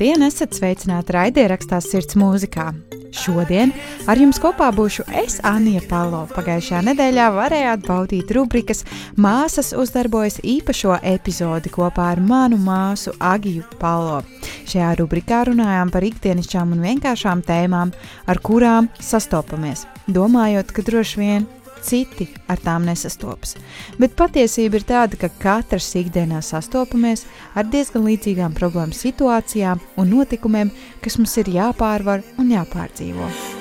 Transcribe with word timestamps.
Labdien, 0.00 0.22
esat 0.24 0.54
sveicināti 0.56 1.12
raidierakstā 1.12 1.76
Sirds 1.84 2.16
mūzikā. 2.16 2.70
Šodien 3.12 3.68
ar 4.08 4.16
jums 4.16 4.38
kopā 4.40 4.70
būšu 4.72 5.04
es, 5.20 5.34
Anija 5.44 5.82
Palo. 5.90 6.22
Pagājušajā 6.32 6.80
nedēļā 6.86 7.26
varējāt 7.34 7.84
baudīt 7.84 8.32
rubrikas 8.32 8.80
Māsas 9.20 9.74
uzdarbojas 9.76 10.40
īpašo 10.40 10.96
epizodi 11.04 11.68
kopā 11.74 12.14
ar 12.14 12.24
manu 12.24 12.56
māsu 12.64 13.12
Agiju 13.20 13.66
Palo. 13.76 14.22
Šajā 14.64 14.94
rubrikā 15.02 15.44
runājām 15.50 15.92
par 15.92 16.08
ikdienišķām 16.08 16.72
un 16.78 16.80
vienkāršām 16.88 17.44
tēmām, 17.44 17.92
ar 18.24 18.40
kurām 18.40 18.88
sastopamies, 19.04 19.84
domājot, 20.08 20.72
ka 20.72 20.88
droši 20.88 21.20
vien 21.20 21.50
citi 21.84 22.28
ar 22.50 22.60
tām 22.62 22.88
nesastopas. 22.88 23.56
Bet 24.00 24.16
patiesība 24.18 24.80
ir 24.80 24.88
tāda, 24.88 25.20
ka 25.20 25.30
katrs 25.42 25.92
ikdienā 26.00 26.42
sastopamies 26.44 27.26
ar 27.54 27.68
diezgan 27.70 28.06
līdzīgām 28.08 28.56
problēmu 28.58 28.96
situācijām 28.96 29.80
un 30.00 30.12
notikumiem, 30.16 30.74
kas 31.04 31.20
mums 31.20 31.36
ir 31.40 31.54
jāpārvar 31.60 32.24
un 32.38 32.54
jāpārdzīvo. 32.56 33.59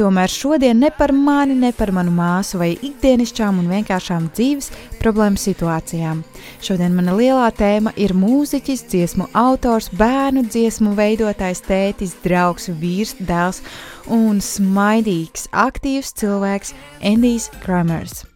Tomēr 0.00 0.32
šodien 0.32 0.78
ne 0.80 0.88
par 0.96 1.12
mani, 1.12 1.52
ne 1.60 1.74
par 1.76 1.90
manu 1.92 2.14
māsu 2.16 2.56
vai 2.56 2.70
ikdienišķām 2.72 3.58
un 3.60 3.66
vienkāršām 3.68 4.30
dzīves 4.32 4.70
problēmu 5.02 5.36
situācijām. 5.36 6.22
Šodien 6.64 6.96
mana 6.96 7.12
lielā 7.18 7.50
tēma 7.58 7.92
ir 8.00 8.16
mūziķis, 8.16 8.86
dziesmu 8.88 9.28
autors, 9.36 9.90
bērnu 10.00 10.46
dziesmu 10.48 10.94
veidotājs, 10.96 11.60
tētis, 11.68 12.16
draugs, 12.24 12.70
vīrs, 12.80 13.12
dēls 13.20 13.60
un 14.08 14.40
smaidīgs, 14.40 15.50
aktīvs 15.68 16.16
cilvēks 16.16 16.72
Endijs 17.12 17.52
Kramers. 17.60 18.29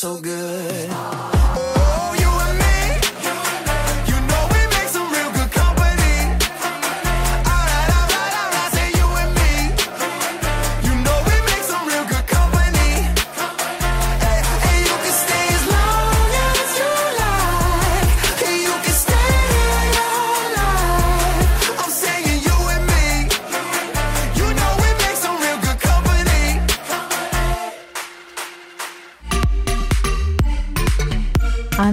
so 0.00 0.18
good. 0.18 0.79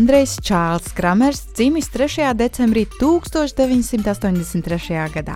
Andrejs 0.07 0.37
Čārls 0.39 0.93
Kramers 0.95 1.41
dzimis 1.51 1.89
3. 1.91 2.31
decembrī 2.39 2.85
1983. 2.95 5.11
gadā. 5.11 5.35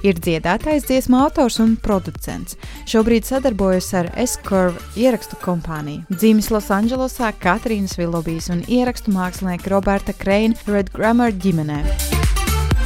Ir 0.00 0.16
dziedātājs, 0.16 0.88
dziesmu 0.88 1.20
autors 1.20 1.60
un 1.60 1.76
producents. 1.76 2.56
Šobrīd 2.88 3.28
sadarbojas 3.28 3.92
ar 3.92 4.08
S-Curve 4.16 4.80
ierakstu 4.96 5.36
kompāniju. 5.44 6.08
Dzimis 6.08 6.48
Losandželosā, 6.48 7.36
Katrīnas 7.44 8.00
Vilobijas 8.00 8.48
un 8.56 8.64
ierakstu 8.64 9.12
mākslinieka 9.12 9.76
Roberta 9.76 10.16
Kreina 10.16 10.56
Red 10.64 10.96
Grammar 10.96 11.36
ģimenē. 11.36 12.15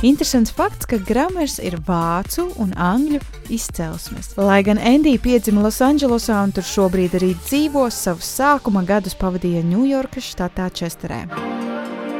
Interesants 0.02 0.50
fakts, 0.50 0.86
ka 0.88 0.96
Gramers 0.96 1.58
ir 1.60 1.74
vācu 1.84 2.46
un 2.62 2.70
angļu 2.72 3.18
izcelsmes. 3.52 4.30
Lai 4.40 4.62
gan 4.64 4.80
Endija 4.80 5.20
piedzima 5.20 5.60
Losandželosā 5.66 6.38
un 6.46 6.54
tur 6.56 6.64
šobrīd 6.64 7.18
arī 7.20 7.34
dzīvo, 7.44 7.84
savus 7.92 8.30
sākuma 8.40 8.80
gadus 8.88 9.18
pavadīja 9.20 9.60
Ņujorkas 9.68 10.32
štatā 10.32 10.70
Česterē. 10.72 11.26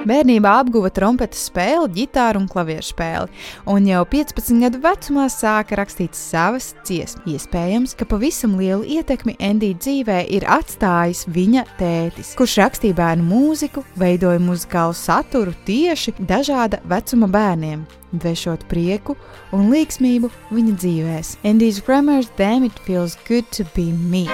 Bērnībā 0.09 0.53
apguva 0.63 0.89
trompetes 0.97 1.43
spēli, 1.51 1.91
ģitāru 1.93 2.41
un 2.41 2.47
klavieru 2.49 2.85
spēli, 2.87 3.29
un 3.69 3.85
jau 3.85 4.01
15 4.09 4.63
gadu 4.63 4.81
vecumā 4.81 5.27
sāka 5.29 5.77
rakstīt 5.77 6.17
savas 6.17 6.71
dziesmas. 6.87 7.27
Iespējams, 7.29 7.93
ka 7.99 8.07
pavisam 8.09 8.55
lielu 8.57 8.87
ietekmi 8.97 9.37
Endija 9.45 9.77
dzīvē 9.77 10.19
ir 10.33 10.47
atstājis 10.49 11.27
viņa 11.29 11.67
tētis, 11.77 12.33
kurš 12.39 12.57
rakstīja 12.63 12.97
bērnu 12.97 13.27
mūziku, 13.29 13.85
veidoja 14.01 14.41
muzikālu 14.41 14.97
saturu 14.97 15.53
tieši 15.69 16.17
dažāda 16.19 16.81
vecuma 16.89 17.29
bērniem, 17.29 17.85
dvešot 18.17 18.65
prieku 18.73 19.19
un 19.53 19.69
līgsmību 19.75 20.33
viņa 20.49 20.79
dzīvēs. 20.81 21.37
Endijs 21.45 21.85
Grammars 21.85 22.33
Damn 22.41 22.65
It 22.65 22.81
Feels 22.89 23.19
Good 23.29 23.53
to 23.59 23.69
Be 23.77 23.91
Me. 23.93 24.25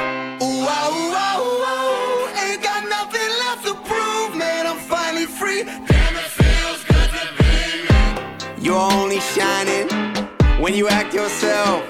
Ooh, 0.45 0.67
Andijas 0.87 1.56
You're 8.67 8.75
only 8.75 9.21
shining 9.21 9.87
when 10.61 10.75
you 10.75 10.89
act 10.89 11.15
yourself. 11.15 11.87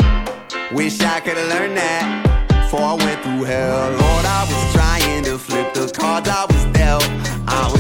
Wish 0.73 1.01
I 1.01 1.21
could 1.21 1.39
have 1.39 1.49
learned 1.49 1.79
that 1.79 2.05
before 2.49 2.83
I 2.83 2.93
went 2.93 3.23
through 3.23 3.45
hell. 3.45 3.91
Lord, 3.93 4.27
I 4.27 4.45
was 4.45 4.75
trying 4.75 5.25
to 5.25 5.39
flip 5.39 5.73
the 5.73 5.91
cards 5.91 6.29
I 6.29 6.45
was 6.45 6.65
dealt. 6.77 7.09
I 7.49 7.73
was 7.73 7.76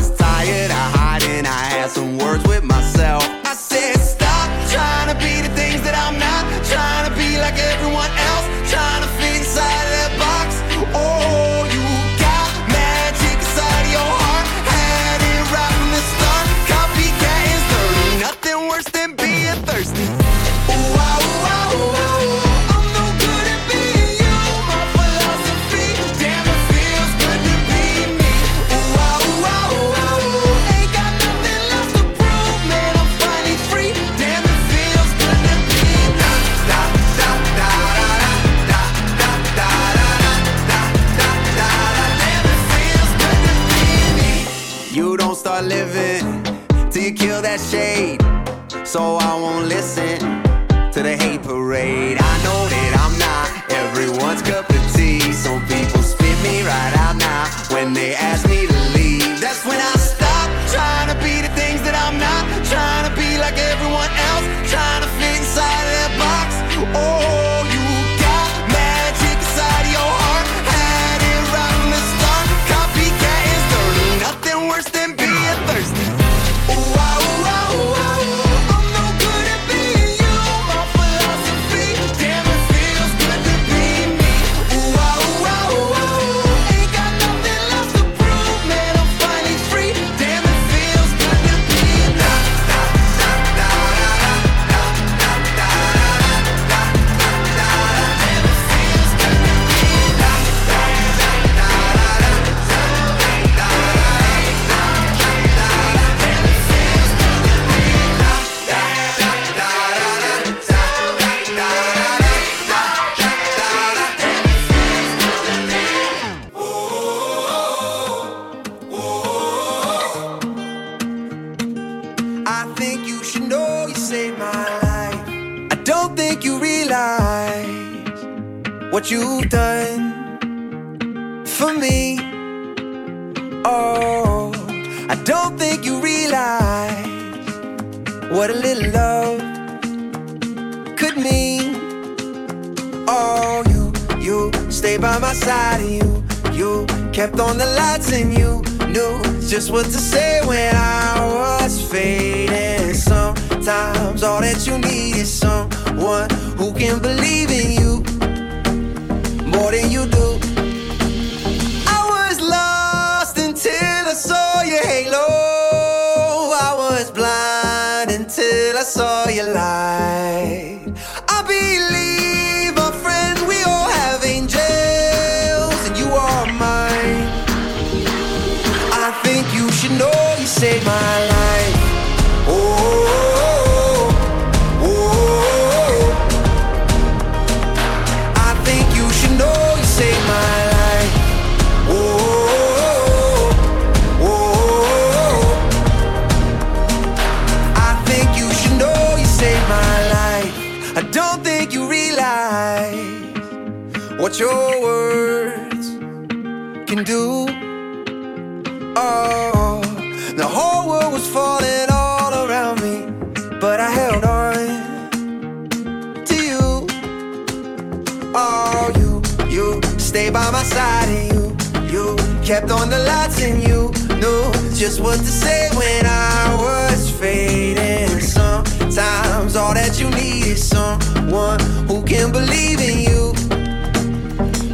You, 218.36 219.22
you 219.48 219.80
stay 219.98 220.28
by 220.28 220.50
my 220.50 220.62
side 220.62 221.08
and 221.08 221.32
you, 221.32 221.56
you 221.90 222.16
kept 222.44 222.70
on 222.70 222.90
the 222.90 222.98
lights 222.98 223.40
and 223.40 223.62
you 223.66 223.90
knew 224.16 224.52
just 224.74 225.00
what 225.00 225.16
to 225.16 225.24
say 225.24 225.70
when 225.74 226.04
I 226.04 226.54
was 226.60 227.10
fading. 227.12 228.20
Sometimes 228.20 229.56
all 229.56 229.72
that 229.72 229.98
you 229.98 230.10
need 230.10 230.48
is 230.48 230.68
someone 230.68 231.60
who 231.88 232.04
can 232.04 232.30
believe 232.30 232.78
in 232.78 232.98
you 233.08 233.32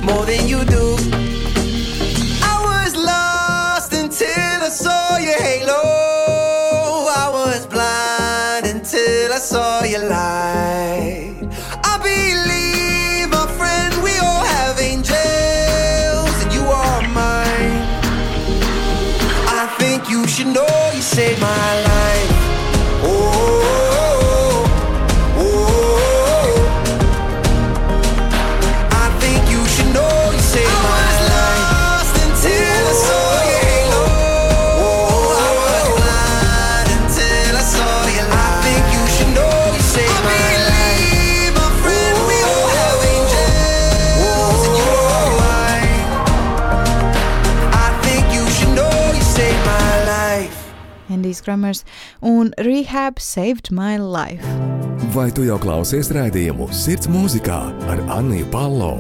more 0.03 0.27
than 0.27 0.49
you 0.49 0.65
do. 0.65 0.97
I 2.43 2.55
was 2.67 2.97
lost 2.97 3.93
until 3.93 4.65
I 4.67 4.71
saw 4.71 5.19
your 5.19 5.41
halo. 5.41 5.82
Kramers 51.53 51.85
un 52.21 52.53
Rehab 52.57 53.19
Saved 53.21 53.71
My 53.71 53.99
Life. 53.99 54.47
Vai 55.13 55.29
tu 55.35 55.45
jau 55.45 55.59
klausies 55.61 56.09
raidījumu 56.15 56.71
Sirds 56.73 57.11
mūzikā 57.13 57.61
ar 57.93 58.03
Anniju 58.17 58.49
Palo? 58.55 58.95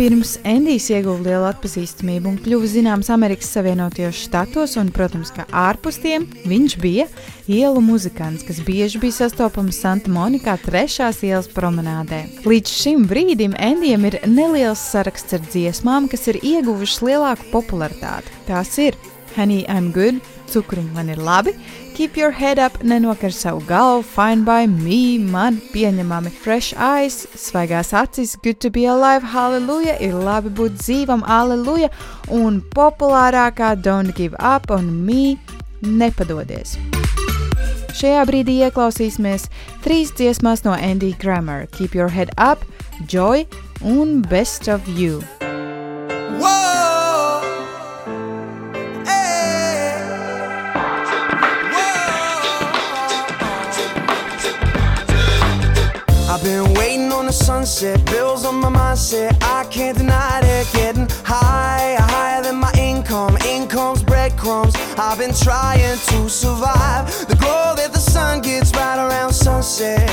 Pirms 0.00 0.38
Endijs 0.48 0.86
ieguva 0.88 1.20
lielu 1.20 1.44
atpazīstamību 1.50 2.30
un 2.30 2.36
kļuva 2.40 2.68
zināms 2.72 3.10
Amerikas 3.12 3.50
Savienotajos 3.52 4.16
Štatos, 4.16 4.78
un, 4.80 4.88
protams, 4.96 5.28
ka 5.36 5.44
ārpus 5.52 5.98
tiem 6.00 6.24
viņš 6.48 6.76
bija 6.80 7.04
ielu 7.44 7.82
muzikants, 7.84 8.46
kas 8.48 8.62
bieži 8.64 8.96
bija 9.02 9.18
sastopams 9.18 9.76
Santa 9.84 10.08
Monikā 10.08 10.54
trešās 10.62 11.20
ielas 11.28 11.50
promenādē. 11.52 12.22
Līdz 12.48 12.72
šim 12.78 13.04
brīdim 13.10 13.52
Endijam 13.60 14.08
ir 14.08 14.16
neliels 14.24 14.80
saraksts 14.94 15.36
ar 15.36 15.44
dziesmām, 15.50 16.08
kas 16.08 16.30
ir 16.32 16.40
ieguvušas 16.40 17.04
lielāku 17.04 17.52
popularitāti. 17.52 18.32
Tās 18.48 18.72
ir 18.80 18.96
Honey, 19.36 19.66
I'm 19.68 19.92
Good, 19.92 20.24
Cukuriņi 20.48 20.96
man 20.96 21.12
ir 21.12 21.20
labi, 21.20 21.52
Keep 22.00 22.16
Your 22.16 22.30
Head 22.30 22.58
Up, 22.58 22.78
nenokar 22.82 23.30
savu 23.30 23.60
galvu, 23.60 24.02
Fine 24.02 24.44
by 24.46 24.64
Me, 24.66 25.18
man 25.18 25.58
pieņemami, 25.68 26.30
Fresh 26.32 26.72
Eyes, 26.72 27.26
svaigās 27.36 27.92
acis, 27.92 28.38
Good 28.40 28.56
to 28.64 28.70
be 28.72 28.86
alive, 28.88 29.20
Hallelujah, 29.20 29.98
ir 30.00 30.14
labi 30.16 30.48
būt 30.48 30.78
dzīvam, 30.80 31.20
Hallelujah, 31.28 31.90
un 32.32 32.62
populārākā 32.72 33.74
Don't 33.84 34.16
Give 34.16 34.32
Up 34.40 34.70
on 34.72 34.88
Me, 35.04 35.36
nepadodies. 35.84 36.78
Šajā 38.00 38.24
brīdī 38.32 38.62
ieklausīsimies 38.64 39.50
trīs 39.84 40.14
dziesmās 40.16 40.64
no 40.64 40.72
Andy 40.72 41.12
Grammer- 41.20 41.68
Keep 41.76 42.00
Your 42.00 42.08
Head 42.08 42.32
Up, 42.38 42.64
Joy 43.04 43.44
un 43.84 44.22
Best 44.22 44.72
of 44.72 44.88
You. 44.88 45.20
The 57.30 57.44
sunset, 57.44 58.04
bills 58.06 58.44
on 58.44 58.56
my 58.56 58.68
mindset. 58.68 59.36
I 59.40 59.62
can't 59.70 59.96
deny 59.96 60.40
it. 60.42 60.66
Getting 60.72 61.06
higher, 61.24 62.00
higher 62.00 62.42
than 62.42 62.56
my 62.56 62.72
income. 62.76 63.36
Income's 63.46 64.02
breadcrumbs. 64.02 64.74
I've 64.98 65.18
been 65.18 65.32
trying 65.32 65.98
to 66.10 66.28
survive. 66.28 67.06
The 67.28 67.36
glow 67.36 67.74
that 67.76 67.92
the 67.92 68.00
sun 68.00 68.40
gets 68.42 68.72
right 68.74 68.98
around 68.98 69.32
sunset 69.32 70.10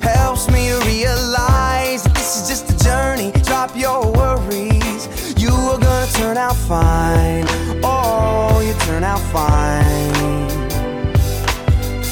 helps 0.00 0.48
me 0.48 0.70
realize 0.86 2.04
that 2.04 2.14
this 2.14 2.36
is 2.38 2.48
just 2.48 2.70
a 2.70 2.84
journey. 2.84 3.32
Drop 3.42 3.76
your 3.76 4.00
worries. 4.12 5.02
You 5.42 5.50
are 5.50 5.78
gonna 5.78 6.12
turn 6.12 6.36
out 6.36 6.56
fine. 6.70 7.46
Oh, 7.82 8.62
you 8.64 8.74
turn 8.86 9.02
out 9.02 9.22
fine. 9.34 10.48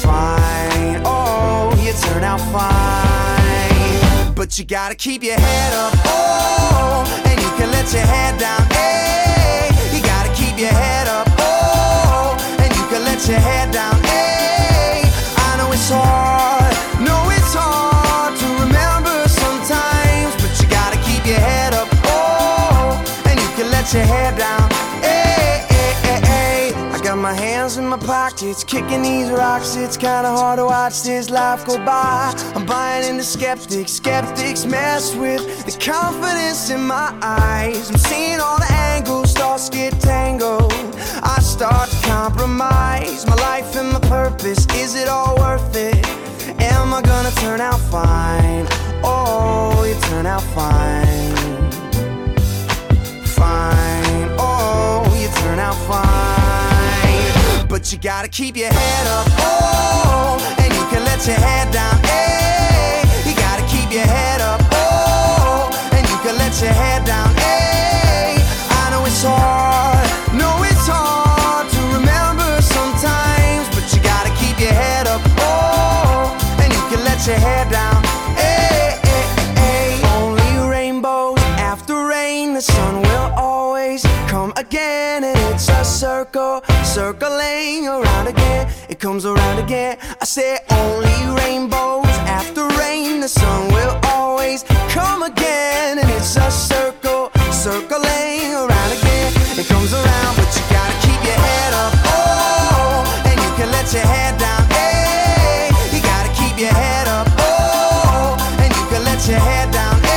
Fine. 0.03 1.01
Oh, 1.05 1.71
you 1.81 1.93
turn 1.93 2.25
out 2.25 2.41
fine. 2.51 3.28
But 4.49 4.57
you 4.57 4.65
gotta 4.65 4.95
keep 4.95 5.21
your 5.21 5.39
head 5.39 5.73
up. 5.75 5.93
Oh, 6.05 7.21
and 7.23 7.39
you 7.39 7.49
can 7.51 7.69
let 7.69 7.93
your 7.93 8.01
head 8.01 8.39
down. 8.39 8.65
Hey, 8.71 9.69
you 9.95 10.01
gotta 10.01 10.33
keep 10.33 10.57
your 10.57 10.73
head 10.73 11.07
up. 11.07 11.27
Oh, 11.37 12.35
and 12.57 12.75
you 12.75 12.83
can 12.89 13.03
let 13.03 13.27
your 13.27 13.37
head 13.37 13.71
down. 13.71 13.93
Hey, 14.05 15.03
I 15.37 15.55
know 15.55 15.71
it's 15.71 15.91
hard. 15.91 16.73
No, 16.99 17.29
it's 17.29 17.53
hard 17.53 18.33
to 18.39 18.47
remember 18.65 19.29
sometimes, 19.29 20.33
but 20.41 20.59
you 20.59 20.67
gotta 20.67 20.97
keep 21.05 21.27
your 21.27 21.37
head 21.37 21.75
up. 21.75 21.87
Oh, 22.05 22.97
and 23.29 23.39
you 23.39 23.49
can 23.49 23.69
let 23.69 23.93
your 23.93 24.01
head 24.01 24.35
down. 24.35 24.58
My 27.29 27.35
hands 27.35 27.77
in 27.77 27.87
my 27.87 27.97
pockets, 27.97 28.63
kicking 28.63 29.03
these 29.03 29.29
rocks. 29.29 29.75
It's 29.75 29.97
kinda 29.97 30.31
hard 30.39 30.57
to 30.57 30.65
watch 30.65 31.03
this 31.03 31.29
life 31.29 31.63
go 31.63 31.77
by. 31.77 32.33
I'm 32.55 32.65
buying 32.65 33.07
into 33.07 33.23
skeptics, 33.23 33.91
skeptics 33.91 34.65
mess 34.65 35.13
with 35.13 35.43
the 35.67 35.73
confidence 35.91 36.71
in 36.71 36.81
my 36.81 37.13
eyes. 37.21 37.87
I'm 37.91 37.97
seeing 37.97 38.39
all 38.39 38.57
the 38.57 38.71
angles, 38.95 39.33
thoughts 39.33 39.69
get 39.69 39.93
tangled. 40.01 40.73
I 41.35 41.39
start 41.41 41.87
to 41.91 41.99
compromise 42.07 43.27
my 43.27 43.35
life 43.49 43.75
and 43.75 43.89
my 43.93 44.01
purpose. 44.17 44.65
Is 44.83 44.95
it 44.95 45.07
all 45.07 45.35
worth 45.37 45.75
it? 45.75 46.03
Am 46.73 46.87
I 46.97 47.01
gonna 47.11 47.33
turn 47.43 47.61
out 47.61 47.81
fine? 47.91 48.65
Oh, 49.03 49.83
you 49.87 49.95
turn 50.09 50.25
out 50.25 50.45
fine. 50.57 51.35
Fine. 51.35 51.38
You 57.91 57.97
gotta 57.97 58.27
keep 58.27 58.55
your 58.55 58.71
head 58.71 59.07
up. 59.07 59.25
Oh, 59.39 60.55
and 60.59 60.71
you 60.71 60.85
can 60.91 61.03
let 61.05 61.25
your 61.25 61.37
head 61.37 61.73
down. 61.73 61.97
Hey, 62.03 63.01
you 63.27 63.33
gotta 63.35 63.63
keep 63.63 63.91
your 63.91 64.05
head 64.05 64.41
up. 64.41 64.61
Oh, 64.71 65.71
and 65.91 66.07
you 66.07 66.15
can 66.17 66.37
let 66.37 66.61
your 66.61 66.71
head 66.71 67.03
down. 67.03 67.33
Hey, 67.37 68.37
I 68.69 68.91
know 68.91 69.03
it's 69.05 69.23
hard. 69.23 70.07
No, 70.37 70.61
it's 70.69 70.85
hard 70.87 71.67
to 71.67 71.81
remember 71.97 72.61
sometimes, 72.61 73.67
but 73.73 73.91
you 73.91 73.99
gotta 74.03 74.29
keep 74.37 74.59
your 74.59 74.71
head 74.71 75.07
up. 75.07 75.21
Oh, 75.39 76.37
and 76.61 76.71
you 76.71 76.81
can 76.93 77.03
let 77.03 77.25
your 77.25 77.37
head 77.37 77.71
down. 77.71 78.03
Hey, 78.37 78.99
hey, 79.01 79.25
hey. 79.57 79.99
Only 80.13 80.69
rainbows 80.69 81.39
after 81.57 82.05
rain. 82.05 82.53
The 82.53 82.61
sun 82.61 83.01
will 83.01 83.33
always 83.35 84.03
come 84.27 84.53
again, 84.57 85.23
and 85.23 85.37
it's 85.51 85.69
a 85.69 85.83
circle, 85.83 86.58
circling 86.89 87.87
around 87.87 88.27
again. 88.27 88.67
It 88.89 88.99
comes 88.99 89.23
around 89.23 89.59
again. 89.59 89.97
I 90.19 90.25
say 90.25 90.57
only 90.71 91.19
rainbows 91.39 92.09
after 92.25 92.67
rain. 92.81 93.19
The 93.21 93.27
sun 93.27 93.71
will 93.71 93.95
always 94.05 94.63
come 94.89 95.21
again, 95.21 95.99
and 95.99 96.09
it's 96.09 96.35
a 96.35 96.49
circle, 96.49 97.31
circling 97.51 98.55
around 98.55 98.91
again. 98.97 99.29
It 99.61 99.67
comes 99.67 99.93
around, 99.93 100.33
but 100.35 100.49
you 100.57 100.63
gotta 100.73 100.97
keep 101.05 101.21
your 101.29 101.39
head 101.47 101.73
up. 101.73 101.93
Oh, 102.05 103.21
and 103.29 103.37
you 103.39 103.51
can 103.55 103.69
let 103.71 103.93
your 103.93 104.07
head 104.13 104.39
down. 104.39 104.61
Hey, 104.73 105.69
you 105.93 106.01
gotta 106.01 106.33
keep 106.33 106.57
your 106.57 106.73
head 106.73 107.07
up. 107.07 107.27
Oh, 107.37 108.35
and 108.63 108.75
you 108.75 108.85
can 108.89 109.03
let 109.03 109.21
your 109.29 109.37
head 109.37 109.71
down. 109.71 110.08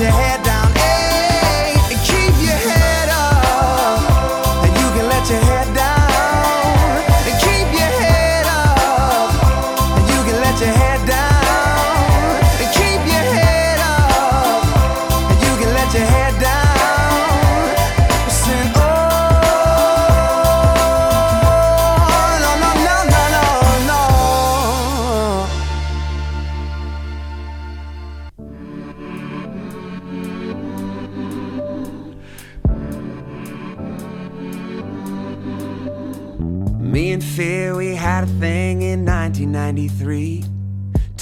Your 0.00 0.10
head 0.10 0.43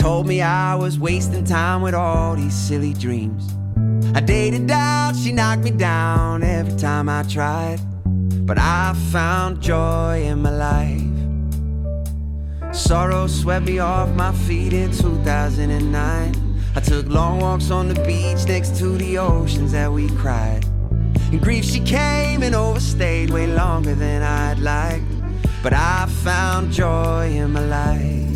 Told 0.02 0.26
me 0.26 0.42
I 0.42 0.74
was 0.74 0.98
wasting 0.98 1.44
time 1.44 1.80
with 1.80 1.94
all 1.94 2.34
these 2.34 2.54
silly 2.54 2.92
dreams. 2.92 3.54
I 4.16 4.20
dated 4.20 4.68
out, 4.68 5.14
she 5.14 5.30
knocked 5.30 5.62
me 5.62 5.70
down 5.70 6.42
every 6.42 6.76
time 6.76 7.08
I 7.08 7.22
tried. 7.22 7.78
But 8.44 8.58
I 8.58 8.94
found 9.12 9.60
joy 9.60 10.24
in 10.24 10.42
my 10.42 10.50
life. 10.50 12.74
Sorrow 12.74 13.28
swept 13.28 13.64
me 13.64 13.78
off 13.78 14.08
my 14.16 14.32
feet 14.32 14.72
in 14.72 14.90
2009. 14.90 16.34
I 16.74 16.80
took 16.80 17.06
long 17.06 17.38
walks 17.38 17.70
on 17.70 17.86
the 17.86 18.02
beach 18.02 18.44
next 18.48 18.76
to 18.78 18.98
the 18.98 19.18
oceans 19.18 19.70
that 19.70 19.92
we 19.92 20.08
cried. 20.16 20.64
In 21.30 21.38
grief, 21.38 21.64
she 21.64 21.78
came 21.78 22.42
and 22.42 22.56
overstayed 22.56 23.30
way 23.30 23.46
longer 23.46 23.94
than 23.94 24.24
I'd 24.24 24.58
liked. 24.58 25.04
But 25.62 25.74
I 25.74 26.06
found 26.24 26.72
joy 26.72 27.30
in 27.30 27.52
my 27.52 27.64
life. 27.64 28.31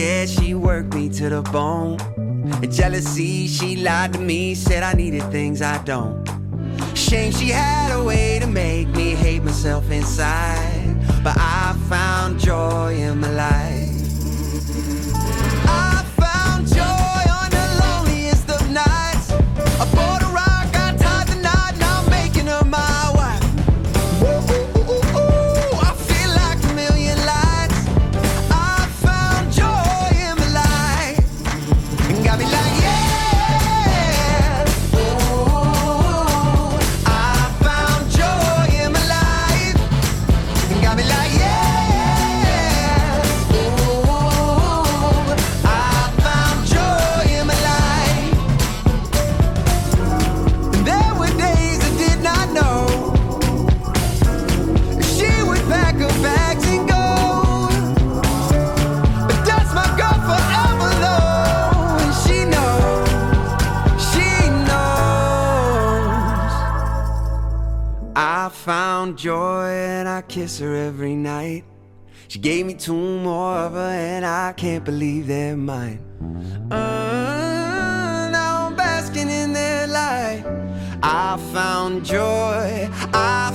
Edge, 0.00 0.30
she 0.30 0.54
worked 0.54 0.94
me 0.94 1.08
to 1.10 1.28
the 1.28 1.42
bone. 1.42 1.98
And 2.62 2.72
jealousy, 2.72 3.46
she 3.46 3.76
lied 3.76 4.12
to 4.14 4.18
me, 4.18 4.54
said 4.54 4.82
I 4.82 4.92
needed 4.92 5.22
things 5.30 5.62
I 5.62 5.82
don't. 5.84 6.24
Shame 6.94 7.32
she 7.32 7.48
had 7.48 7.92
a 7.92 8.02
way 8.02 8.38
to 8.38 8.46
make 8.46 8.88
me 8.88 9.14
hate 9.14 9.42
myself 9.42 9.90
inside. 9.90 10.96
But 11.22 11.36
I 11.38 11.76
found 11.88 12.38
joy 12.38 12.94
in 12.94 13.20
my 13.20 13.30
life. 13.30 13.83
Kiss 70.34 70.58
her 70.58 70.74
every 70.74 71.14
night. 71.14 71.62
She 72.26 72.40
gave 72.40 72.66
me 72.66 72.74
two 72.74 73.20
more 73.20 73.54
of 73.54 73.74
her, 73.74 73.94
and 74.14 74.26
I 74.26 74.52
can't 74.52 74.84
believe 74.84 75.28
they're 75.28 75.56
mine. 75.56 76.00
Uh, 76.72 78.30
now 78.32 78.66
I'm 78.66 78.74
basking 78.74 79.30
in 79.30 79.52
their 79.52 79.86
light. 79.86 80.42
I 81.04 81.36
found 81.52 82.04
joy. 82.04 82.90
I 83.12 83.52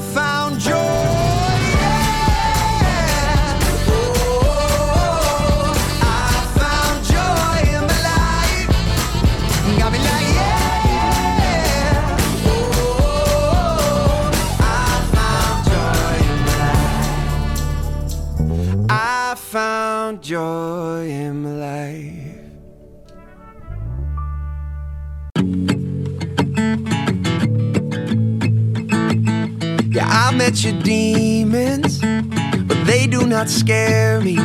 Your 30.50 30.82
demons, 30.82 32.00
but 32.00 32.84
they 32.84 33.06
do 33.06 33.28
not 33.28 33.48
scare 33.50 34.20
me. 34.20 34.36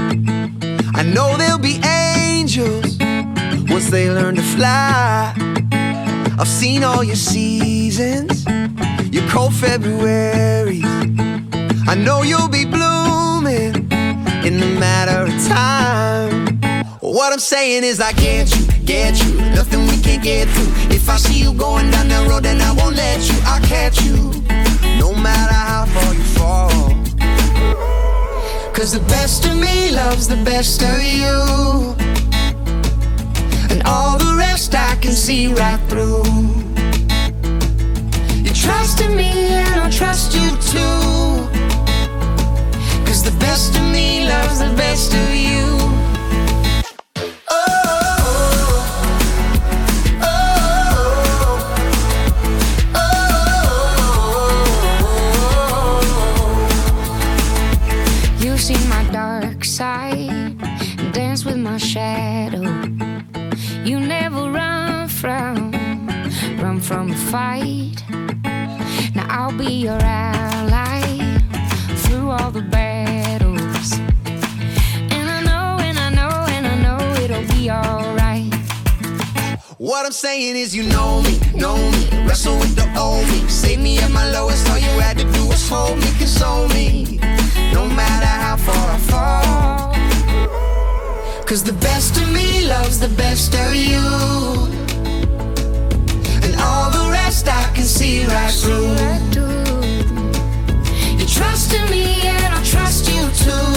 I 0.94 1.02
know 1.02 1.36
they'll 1.38 1.58
be 1.58 1.80
angels 1.82 2.98
once 3.70 3.90
they 3.90 4.10
learn 4.10 4.36
to 4.36 4.42
fly. 4.42 5.34
I've 6.38 6.46
seen 6.46 6.84
all 6.84 7.02
your 7.02 7.16
seasons, 7.16 8.44
your 9.10 9.26
cold 9.28 9.54
Februaries. 9.54 10.84
I 11.88 11.94
know 11.96 12.22
you'll 12.22 12.48
be 12.48 12.66
blooming 12.66 13.74
in 14.44 14.62
a 14.62 14.78
matter 14.78 15.22
of 15.22 15.46
time. 15.48 16.60
What 17.00 17.32
I'm 17.32 17.40
saying 17.40 17.82
is, 17.82 17.98
I 18.00 18.12
get 18.12 18.54
you, 18.54 18.66
get 18.84 19.24
you, 19.24 19.34
nothing 19.56 19.80
we 19.86 19.98
can't 20.02 20.22
get 20.22 20.48
through. 20.48 20.94
If 20.94 21.08
I 21.08 21.16
see 21.16 21.40
you 21.42 21.54
going 21.54 21.90
down 21.90 22.08
that 22.08 22.28
road, 22.28 22.44
then 22.44 22.60
I 22.60 22.72
won't 22.72 22.94
let 22.94 23.26
you. 23.26 23.36
I'll 23.46 23.62
catch 23.62 24.02
you, 24.02 24.43
no 24.98 25.14
matter 25.14 25.54
how 25.54 25.84
far 25.86 26.14
you 26.14 26.26
fall. 26.38 26.70
Cause 28.72 28.92
the 28.92 29.04
best 29.08 29.44
of 29.46 29.56
me 29.56 29.92
loves 29.92 30.26
the 30.28 30.36
best 30.44 30.82
of 30.82 31.02
you. 31.02 31.94
And 33.70 33.82
all 33.84 34.18
the 34.18 34.34
rest 34.36 34.74
I 34.74 34.96
can 34.96 35.12
see 35.12 35.48
right 35.48 35.80
through. 35.88 36.24
You 38.44 38.52
trust 38.52 39.00
in 39.00 39.16
me 39.16 39.30
and 39.60 39.80
I'll 39.80 39.90
trust 39.90 40.34
you 40.34 40.50
too. 40.72 41.48
Cause 43.06 43.22
the 43.22 43.36
best 43.38 43.76
of 43.76 43.84
me 43.92 44.26
loves 44.28 44.58
the 44.58 44.72
best 44.76 45.14
of. 45.14 45.34
You 45.34 45.53
What 79.84 80.06
I'm 80.06 80.12
saying 80.12 80.56
is, 80.56 80.74
you 80.74 80.82
know 80.84 81.20
me, 81.20 81.38
know 81.54 81.76
me. 81.76 82.08
Wrestle 82.26 82.58
with 82.58 82.74
the 82.74 82.88
old 82.98 83.26
me. 83.28 83.46
Save 83.50 83.80
me 83.80 83.98
at 83.98 84.10
my 84.10 84.26
lowest. 84.30 84.66
All 84.70 84.78
you 84.78 84.88
had 84.98 85.18
to 85.18 85.30
do 85.30 85.46
was 85.46 85.68
hold 85.68 85.98
me, 85.98 86.10
console 86.16 86.68
me. 86.68 87.18
No 87.70 87.86
matter 87.86 88.24
how 88.24 88.56
far 88.56 88.92
I 88.96 88.98
fall. 89.10 89.92
Cause 91.44 91.62
the 91.62 91.74
best 91.74 92.16
of 92.16 92.32
me 92.32 92.66
loves 92.66 92.98
the 92.98 93.10
best 93.10 93.54
of 93.54 93.74
you. 93.74 94.00
And 96.44 96.56
all 96.62 96.90
the 96.90 97.10
rest 97.10 97.46
I 97.46 97.70
can 97.74 97.84
see 97.84 98.24
right 98.24 98.54
through. 98.54 98.88
You 101.18 101.26
trust 101.26 101.74
in 101.74 101.84
me 101.90 102.22
and 102.22 102.54
I 102.54 102.62
trust 102.64 103.06
you 103.12 103.20
too. 103.44 103.68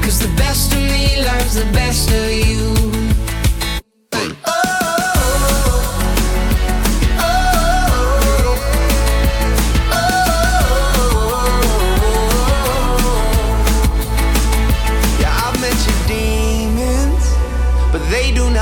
Cause 0.00 0.18
the 0.18 0.32
best 0.38 0.72
of 0.72 0.80
me 0.80 1.22
loves 1.22 1.56
the 1.56 1.70
best 1.74 2.10
of 2.10 2.30
you. 2.32 2.97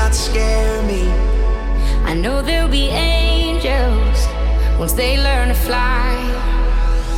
Not 0.07 0.15
scare 0.15 0.81
me. 0.83 1.03
I 2.05 2.13
know 2.13 2.41
there'll 2.41 2.69
be 2.69 2.87
angels 2.87 4.19
once 4.79 4.93
they 4.93 5.17
learn 5.17 5.49
to 5.49 5.53
fly. 5.53 6.13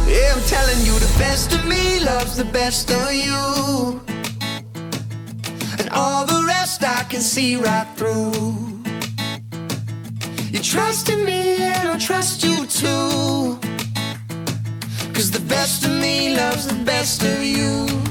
Yeah, 0.07 0.33
I'm 0.35 0.41
telling 0.55 0.79
you, 0.87 0.93
the 0.97 1.13
best 1.19 1.53
of 1.53 1.63
me 1.67 1.99
loves 1.99 2.35
the 2.35 2.45
best 2.45 2.89
of 2.89 3.13
you. 3.13 4.01
And 5.79 5.87
all 5.91 6.25
the 6.25 6.43
rest 6.47 6.83
I 6.83 7.03
can 7.11 7.21
see 7.21 7.57
right 7.57 7.87
through. 7.95 8.33
You 10.53 10.59
trust 10.59 11.09
in 11.09 11.23
me 11.25 11.41
and 11.57 11.89
I'll 11.89 11.99
trust 11.99 12.43
you 12.43 12.65
too. 12.65 13.59
Cause 15.13 15.29
the 15.29 15.45
best 15.47 15.85
of 15.85 15.91
me 15.91 16.35
loves 16.35 16.65
the 16.65 16.79
best 16.85 17.21
of 17.21 17.43
you. 17.43 18.08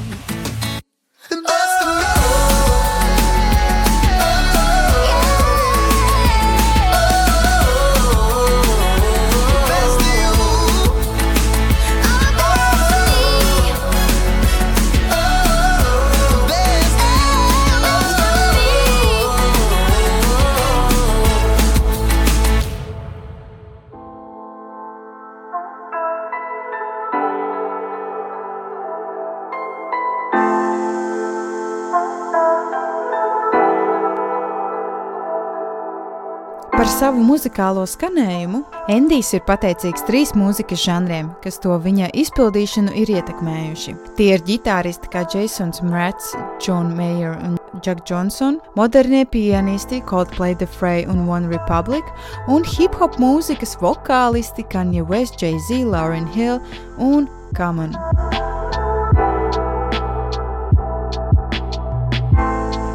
Savu 37.39 37.49
muzikālo 37.49 37.85
skanējumu 37.87 38.65
Endijs 38.91 39.33
ir 39.37 39.43
pateicīgs 39.47 40.05
trīs 40.09 40.33
mūzikas 40.35 40.81
žanriem, 40.83 41.31
kas 41.43 41.59
to 41.63 41.77
viņa 41.79 42.11
izpildīšanu 42.15 42.95
ir 42.97 43.09
ietekmējuši. 43.09 43.95
Tie 44.17 44.35
ir 44.35 44.43
ģitāristi 44.43 45.09
kā 45.13 45.25
Jasons 45.29 45.83
Mrats, 45.83 46.35
John 46.59 46.97
Mayer 46.97 47.37
un 47.45 47.57
Jack 47.85 48.09
Johnson, 48.09 48.59
modernie 48.75 49.25
pianisti 49.25 50.03
Coldplay, 50.03 50.57
The 50.57 50.67
Fray 50.67 51.07
un 51.07 51.29
One 51.29 51.49
Republic, 51.49 52.05
un 52.49 52.65
hip-hop 52.65 53.21
mūzikas 53.21 53.77
vokālisti 53.79 54.67
Kanye 54.73 55.05
West, 55.07 55.39
Jay-Z, 55.39 55.85
Lauryn 55.85 56.27
Hill 56.35 56.59
un 56.99 57.29
Common. 57.55 57.95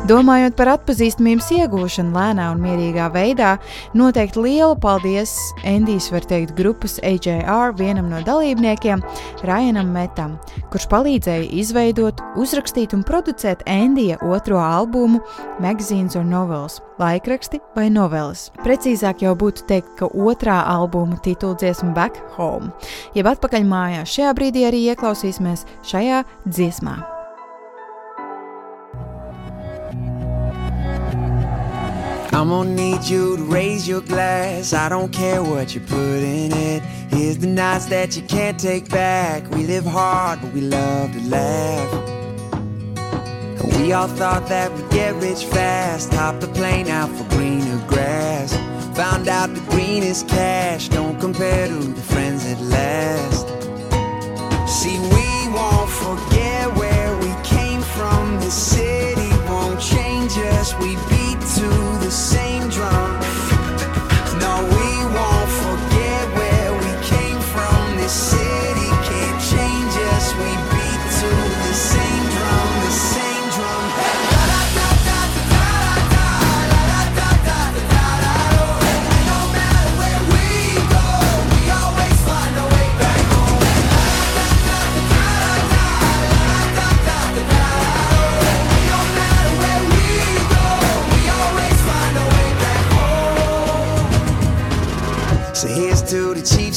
Domājot 0.04 0.58
par 0.60 0.68
atpazīstamības 0.68 1.46
iegūšanu 1.56 2.12
lēnā 2.12 2.50
un 2.52 2.60
mierīgā 2.60 3.06
veidā, 3.14 3.54
noteikti 3.96 4.42
lielu 4.44 4.76
paldies 4.84 5.32
Endijs 5.64 6.10
var 6.12 6.26
teikt 6.28 6.52
grupas 6.58 6.98
AJR 7.08 7.72
vienam 7.80 8.10
no 8.12 8.20
dalībniekiem, 8.28 9.00
Ryanam 9.48 9.94
Metam, 9.96 10.34
kurš 10.74 10.90
palīdzēja 10.92 11.48
izveidot, 11.56 12.20
uzrakstīt 12.36 12.98
un 12.98 13.06
producēt 13.08 13.64
Endija 13.64 14.20
otro 14.28 14.60
albumu 14.60 15.24
Magazines 15.64 16.20
or 16.20 16.28
Novels- 16.28 16.82
laikraksti 17.04 17.64
vai 17.74 17.88
novelas. 17.88 18.52
Precīzāk 18.60 19.24
jau 19.24 19.38
būtu 19.40 19.64
teikt, 19.72 19.96
ka 19.96 20.12
otrā 20.12 20.68
albuma 20.68 21.16
tituldziesma 21.16 21.96
Back 21.96 22.20
Home, 22.36 22.74
jeb 23.16 23.26
atpakaļ 23.26 23.64
mājās. 23.64 24.12
Šajā 24.12 24.36
brīdī 24.36 24.68
arī 24.68 24.84
ieklausīsimies 24.92 25.64
šajā 25.82 26.26
dziesmā. 26.46 27.23
I'm 32.34 32.50
gonna 32.50 32.72
need 32.72 33.04
you 33.04 33.38
to 33.38 33.44
raise 33.44 33.88
your 33.88 34.02
glass. 34.02 34.74
I 34.74 34.90
don't 34.90 35.14
care 35.14 35.44
what 35.44 35.76
you 35.76 35.82
put 35.82 36.24
in 36.24 36.52
it. 36.52 36.82
Here's 37.12 37.38
the 37.38 37.46
nights 37.46 37.86
that 37.86 38.18
you 38.18 38.24
can't 38.24 38.60
take 38.60 38.90
back. 38.90 39.48
We 39.52 39.68
live 39.68 39.86
hard, 39.86 40.42
but 40.42 40.52
we 40.52 40.62
love 40.62 41.14
to 41.14 41.22
laugh. 41.30 41.94
And 43.62 43.78
we 43.78 43.94
all 43.94 44.08
thought 44.08 44.48
that 44.48 44.74
we'd 44.74 44.90
get 44.90 45.14
rich 45.22 45.46
fast. 45.46 46.12
Hop 46.16 46.40
the 46.40 46.48
plane 46.48 46.88
out 46.88 47.10
for 47.10 47.24
greener 47.36 47.78
grass. 47.88 48.56
Found 48.98 49.28
out 49.28 49.54
the 49.54 49.62
green 49.70 50.02
is 50.02 50.24
cash 50.24 50.90
don't 50.90 51.20
compare 51.20 51.68
to 51.68 51.74
the 51.74 52.02
friends 52.02 52.46
that 52.46 52.60
last. 52.62 53.48
See, 54.68 54.98
we 54.98 55.54
won't 55.54 55.90
forget 55.90 56.76
where 56.76 57.16
we 57.18 57.32
came 57.44 57.82
from. 57.82 58.40
The 58.40 58.50
city 58.50 59.30
won't 59.48 59.80
change 59.80 60.32
us. 60.58 60.74
We 60.80 60.96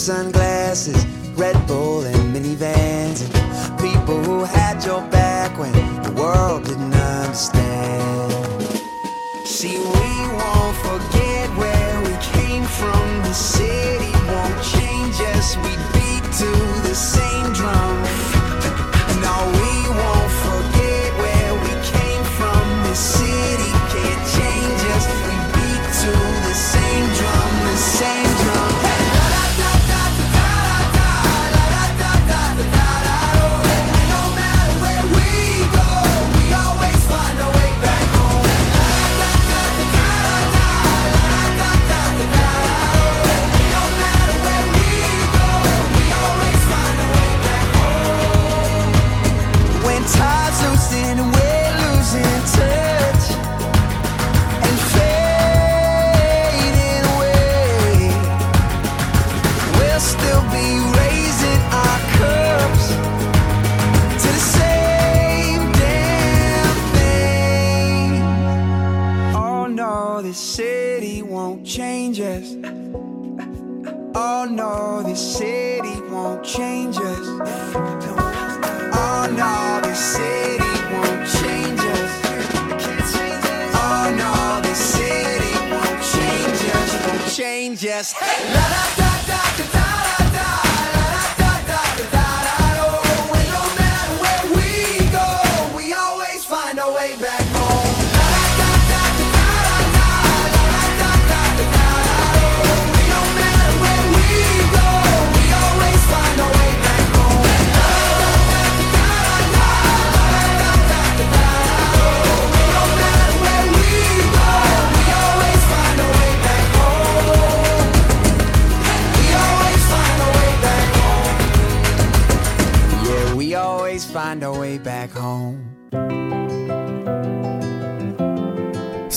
sunglasses, 0.06 1.04
Red 1.34 1.56
Bull 1.66 2.04
and 2.04 2.32
minivans, 2.32 3.22
and 3.24 3.80
people 3.80 4.22
who 4.22 4.44
had 4.44 4.84
your 4.84 5.00
back 5.10 5.15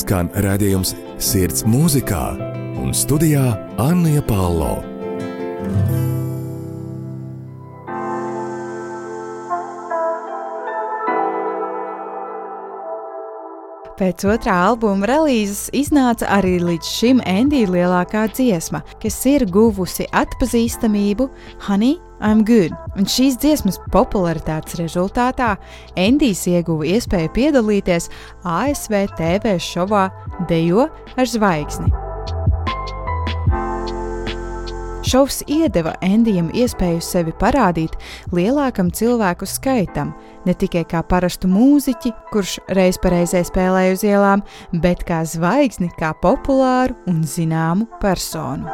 Skan 0.10 0.32
redzējums 0.41 0.95
Sirds 1.22 1.62
mūzikā 1.69 2.24
un 2.82 2.95
studijā 2.98 3.43
Anna 3.78 4.24
Palo. 4.26 4.98
Pēc 14.10 14.24
otrā 14.26 14.54
albuma 14.65 15.06
relīzes 15.06 15.67
iznāca 15.78 16.26
arī 16.34 16.56
līdz 16.63 16.88
šim 16.89 17.19
Endija 17.30 17.69
lielākā 17.69 18.24
dziesma, 18.34 18.80
kas 19.04 19.19
ir 19.30 19.45
guvusi 19.45 20.08
atpazīstamību 20.17 21.30
Honey, 21.67 22.00
I'm 22.17 22.41
Good. 22.41 22.74
Un 22.98 23.06
šīs 23.06 23.38
dziesmas 23.38 23.78
popularitātes 23.93 24.82
rezultātā 24.82 25.54
Endijs 25.93 26.48
ieguva 26.50 26.89
iespēju 26.89 27.36
piedalīties 27.38 28.10
ASV 28.50 29.04
TV 29.13 29.60
šovā 29.62 30.08
Dejo 30.50 30.89
ar 31.13 31.30
zvaigzni. 31.30 32.09
Šovs 35.10 35.39
iedeva 35.50 35.95
Endijam 36.06 36.52
iespēju 36.54 37.00
sevi 37.02 37.32
parādīt 37.39 37.95
lielākam 38.36 38.91
cilvēku 38.93 39.48
skaitam, 39.50 40.12
ne 40.45 40.54
tikai 40.54 40.84
kā 40.86 41.00
parastu 41.02 41.50
mūziķi, 41.50 42.12
kurš 42.30 42.60
reiz 42.78 43.00
reizē 43.02 43.41
spēlēja 43.48 43.95
uz 43.95 44.04
ielām, 44.06 44.43
bet 44.84 45.02
kā 45.08 45.24
zvaigzni, 45.26 45.89
kā 45.98 46.12
populāru 46.22 46.93
un 47.10 47.24
zināmu 47.26 47.88
personu. 48.04 48.69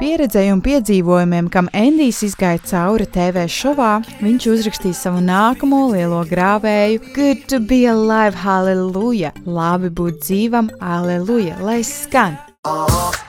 Pieredzēju 0.00 0.56
un 0.56 0.64
piedzīvojumiem, 0.64 1.46
kam 1.46 1.70
Endijs 1.70 2.24
izgāja 2.26 2.58
cauri 2.66 3.06
TV 3.06 3.46
šovā, 3.46 3.92
viņš 4.24 4.48
uzrakstīja 4.56 4.98
savu 5.04 5.22
nākamo 5.22 5.84
lielo 5.92 6.24
grāvēju 6.26 7.14
Good 7.14 7.46
to 7.46 7.62
be 7.62 7.84
alive, 7.86 8.34
hallelujah! 8.42 9.38
Labi 9.46 9.94
būt 9.94 10.18
dzīvam, 10.26 10.74
hallelujah! 10.82 11.62
Lai 11.62 11.84
skan! 11.86 12.38
I've 12.66 13.27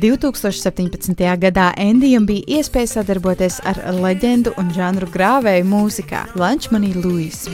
2017. 0.00 1.22
gadā 1.40 1.70
Endijam 1.80 2.26
bija 2.28 2.58
iespēja 2.58 2.96
sadarboties 2.96 3.58
ar 3.64 3.78
leģendu 3.96 4.52
un 4.60 4.70
žanru 4.74 5.08
grāvēju 5.12 5.66
mūzikā 5.70 6.22
Lančmanī 6.36 6.92
Luis. 6.98 7.46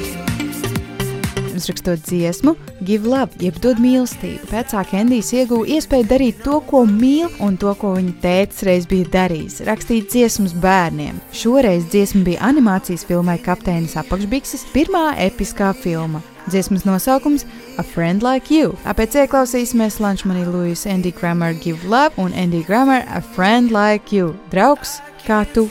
Uzrakstot 1.52 2.02
dziesmu, 2.08 2.56
Give 2.82 3.06
Love, 3.06 3.38
jeb 3.38 3.60
dod 3.62 3.78
mīlestību, 3.78 4.48
vecāka 4.50 4.98
Endijs 4.98 5.30
ieguva 5.36 5.68
iespēju 5.76 6.08
darīt 6.10 6.42
to, 6.42 6.58
ko 6.66 6.82
mīl, 6.88 7.28
un 7.44 7.54
to, 7.60 7.70
ko 7.78 7.94
viņa 7.98 8.16
tēvs 8.24 8.64
reiz 8.66 8.88
bija 8.90 9.12
darījis- 9.12 9.60
rakstīt 9.68 10.10
dziesmas 10.10 10.56
bērniem. 10.58 11.20
Šoreiz 11.30 11.86
dziesma 11.92 12.24
bija 12.24 12.42
animācijas 12.50 13.06
filmai 13.06 13.38
Kapteinis 13.38 13.94
apakšbikses, 13.94 14.66
pirmā 14.74 15.12
episkā 15.28 15.74
filma. 15.76 16.22
Dziesmas 16.48 16.84
nosaukums- 16.84 17.46
A 17.78 17.82
Friend 17.82 18.22
Like 18.22 18.50
You. 18.54 18.76
Tāpēc 18.84 19.14
ieklausīsimies 19.14 20.00
Lančmanī 20.00 20.44
Luis, 20.46 20.86
Andy 20.86 21.12
Grammer 21.12 21.54
Give 21.54 21.84
Love 21.88 22.12
un 22.16 22.32
Andy 22.32 22.62
Grammer 22.62 23.04
A 23.08 23.20
Friend 23.20 23.70
Like 23.70 24.12
You. 24.12 24.34
Draugs, 24.50 25.00
kā 25.26 25.46
tu! 25.54 25.68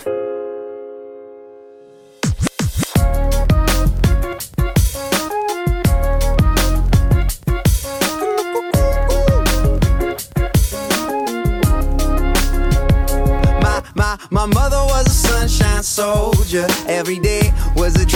My, 13.61 13.81
my, 13.95 14.17
my 14.31 14.45
mother 14.45 14.81
was 14.87 15.07
a 15.07 15.09
sunshine 15.09 15.83
soldier. 15.83 16.67
Every 16.87 17.19
day 17.19 17.39
was 17.39 17.40
a 17.40 17.40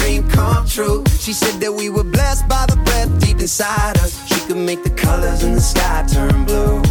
dream 0.05 0.27
come 0.29 0.67
true. 0.67 1.03
She 1.19 1.33
said 1.33 1.59
that 1.61 1.73
we 1.73 1.89
were 1.89 2.03
blessed 2.03 2.47
by 2.47 2.65
the 2.67 2.75
breath 2.85 3.09
deep 3.19 3.39
inside 3.39 3.97
us. 3.97 4.13
She 4.27 4.39
could 4.45 4.57
make 4.57 4.83
the 4.83 4.91
colors 4.91 5.43
in 5.43 5.53
the 5.53 5.61
sky 5.61 6.05
turn 6.13 6.45
blue. 6.45 6.83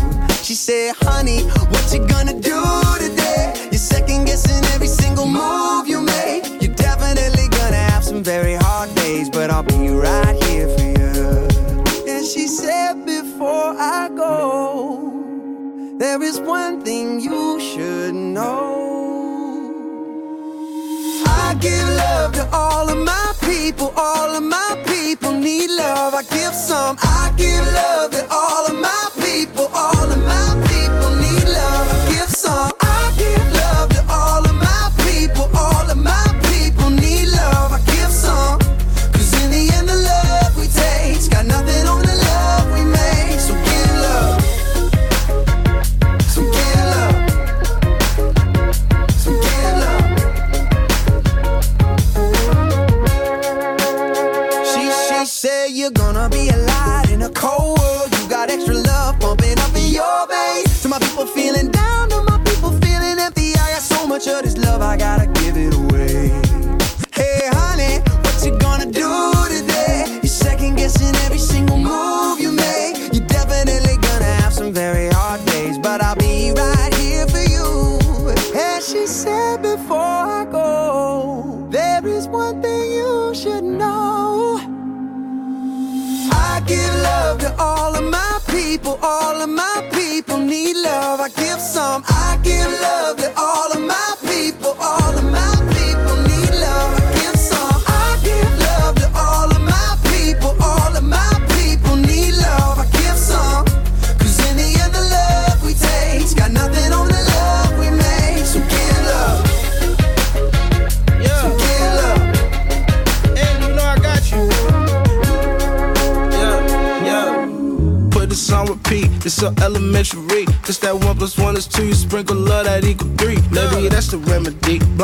She 0.43 0.55
said, 0.55 0.95
honey, 1.01 1.43
what 1.73 1.85
you 1.93 2.01
gonna 2.07 2.35
do 2.35 2.61
today? 2.99 3.69
You're 3.71 3.87
second 3.95 4.25
guessing 4.25 4.65
every 4.75 4.89
single 4.89 5.27
move 5.27 5.87
you 5.87 6.01
make. 6.01 6.45
You're 6.61 6.75
definitely 6.75 7.49
gonna 7.59 7.85
have 7.93 8.03
some 8.05 8.23
very 8.23 8.55
hard 8.55 8.93
days, 8.97 9.31
but 9.31 9.49
I'll 9.49 9.63
be 9.63 9.89
right 9.91 10.37
here 10.45 10.69
for 10.77 10.89
you. 11.01 11.49
And 12.13 12.27
she 12.27 12.49
said, 12.49 13.07
before 13.07 13.75
I 13.79 14.09
go, 14.09 15.97
there 15.99 16.21
is 16.21 16.41
one 16.41 16.83
thing 16.83 17.21
you 17.21 17.61
should 17.61 18.15
know. 18.15 18.84
I 21.55 21.57
give 21.59 21.89
love 21.89 22.33
to 22.33 22.49
all 22.53 22.89
of 22.91 22.99
my 22.99 23.33
people. 23.43 23.93
All 23.97 24.35
of 24.35 24.43
my 24.43 24.83
people 24.89 25.31
need 25.31 25.71
love. 25.71 26.13
I 26.13 26.25
give 26.25 26.53
some. 26.53 26.97
I 27.01 27.33
give 27.37 27.65
love 27.65 28.11
to 28.11 28.27
all 28.29 28.67
of 28.67 28.75
my 28.75 29.09
people. 29.23 29.71
All 29.73 30.11
of 30.11 30.19
my 30.19 30.51
people 30.67 31.11
need 31.15 31.47
love. 31.47 31.87
I 31.95 32.11
give 32.11 32.29
some. 32.29 32.73
I 32.81 33.15
give 33.17 33.54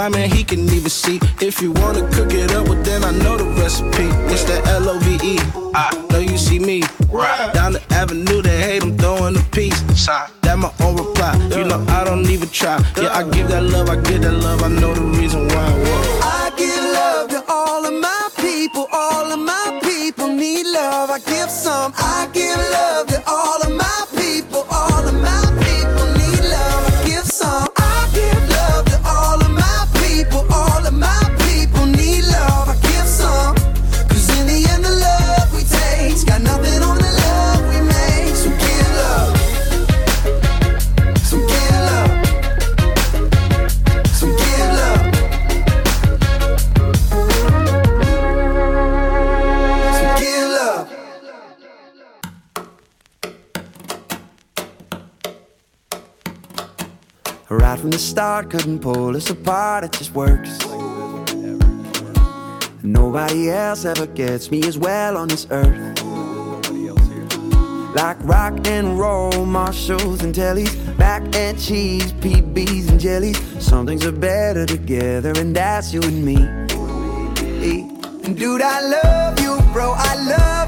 Blind 0.01 0.15
man, 0.15 0.31
he 0.31 0.43
can 0.45 0.61
even 0.61 0.89
see. 0.89 1.21
If 1.43 1.61
you 1.61 1.73
wanna 1.73 2.01
cook 2.15 2.33
it 2.33 2.51
up, 2.53 2.67
well 2.69 2.83
then 2.83 3.05
I 3.05 3.11
know 3.11 3.37
the 3.37 3.45
recipe. 3.61 4.09
It's 4.33 4.45
that 4.45 4.67
L 4.69 4.89
O 4.89 4.99
V 4.99 5.19
E. 5.23 5.39
I 5.75 5.91
know 6.09 6.21
you 6.21 6.39
see 6.39 6.59
me. 6.59 6.83
Right. 7.11 7.53
Down 7.53 7.75
the 7.75 7.83
avenue, 7.91 8.41
they 8.41 8.59
hate 8.63 8.81
them 8.81 8.97
throwing 8.97 9.37
a 9.37 9.43
piece. 9.53 9.79
That 10.41 10.57
my 10.57 10.73
own 10.81 10.97
reply. 10.97 11.37
You 11.55 11.65
know 11.65 11.85
I 11.87 12.05
don't 12.05 12.27
even 12.31 12.49
try. 12.49 12.83
Yeah, 12.97 13.13
I 13.13 13.29
give 13.29 13.49
that 13.49 13.63
love, 13.63 13.91
I 13.91 13.97
give 13.97 14.23
that 14.23 14.33
love. 14.33 14.63
I 14.63 14.69
know 14.69 14.95
the 14.95 15.03
reason 15.21 15.47
why 15.49 15.67
I 15.67 15.79
was. 15.85 16.07
I 16.23 16.53
give 16.57 16.85
love 16.99 17.29
to 17.35 17.45
all 17.53 17.85
of 17.85 17.93
my 17.93 18.29
people. 18.39 18.87
All 18.91 19.31
of 19.31 19.39
my 19.39 19.81
people 19.83 20.29
need 20.29 20.65
love. 20.65 21.11
I 21.11 21.19
give 21.19 21.51
some. 21.51 21.93
I 21.99 22.27
give 22.33 22.57
love 22.57 23.07
to 23.09 23.23
all 23.27 23.61
of 23.67 23.73
my 23.77 23.90
start, 58.31 58.49
couldn't 58.49 58.79
pull 58.79 59.17
us 59.17 59.29
apart, 59.29 59.83
it 59.83 59.91
just 59.91 60.15
works. 60.15 60.53
Nobody 62.85 63.51
else 63.51 63.85
ever 63.85 64.07
gets 64.07 64.53
me 64.53 64.63
as 64.69 64.79
well 64.79 65.17
on 65.17 65.27
this 65.27 65.49
earth. 65.51 66.01
Like 67.97 68.19
rock 68.21 68.65
and 68.69 68.97
roll, 69.01 69.45
Marshalls 69.45 70.23
and 70.23 70.33
tellies, 70.33 70.73
mac 70.97 71.23
and 71.35 71.61
cheese, 71.61 72.13
PBs 72.25 72.89
and 72.89 73.01
jellies. 73.01 73.39
Some 73.59 73.85
things 73.87 74.07
are 74.07 74.13
better 74.13 74.65
together, 74.65 75.33
and 75.37 75.57
that's 75.57 75.93
you 75.93 76.01
and 76.03 76.25
me. 76.25 76.37
And 78.25 78.39
dude, 78.39 78.63
I 78.63 78.79
love 78.97 79.41
you, 79.41 79.59
bro, 79.73 79.93
I 79.97 80.15
love 80.35 80.60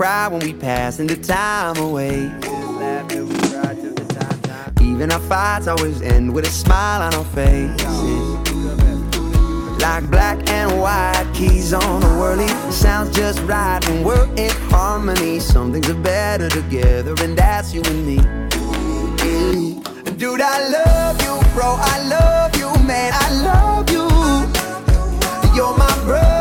cry 0.00 0.28
when 0.28 0.40
we 0.40 0.54
passing 0.54 1.06
the 1.06 1.14
time 1.14 1.76
away. 1.76 2.32
Even 4.80 5.12
our 5.12 5.20
fights 5.20 5.66
always 5.66 6.00
end 6.00 6.32
with 6.34 6.46
a 6.46 6.50
smile 6.50 7.02
on 7.02 7.12
our 7.12 7.24
faces. 7.36 7.84
Like 9.82 10.10
black 10.10 10.38
and 10.48 10.80
white 10.80 11.30
keys 11.34 11.74
on 11.74 12.02
a 12.02 12.06
Wurly 12.18 12.48
Sounds 12.72 13.14
just 13.14 13.40
right 13.40 13.86
when 13.88 14.02
we're 14.02 14.26
in 14.36 14.50
harmony. 14.70 15.38
Some 15.38 15.70
things 15.70 15.90
are 15.90 16.02
better 16.02 16.48
together 16.48 17.14
and 17.22 17.36
that's 17.36 17.74
you 17.74 17.82
and 17.84 18.06
me. 18.06 18.16
Dude, 20.16 20.40
I 20.40 20.66
love 20.78 21.20
you, 21.20 21.52
bro, 21.52 21.76
I 21.78 21.96
love 22.08 22.56
you, 22.56 22.70
man, 22.86 23.12
I 23.14 23.28
love 23.44 23.90
you. 23.90 24.08
You're 25.54 25.76
my 25.76 25.94
brother 26.06 26.39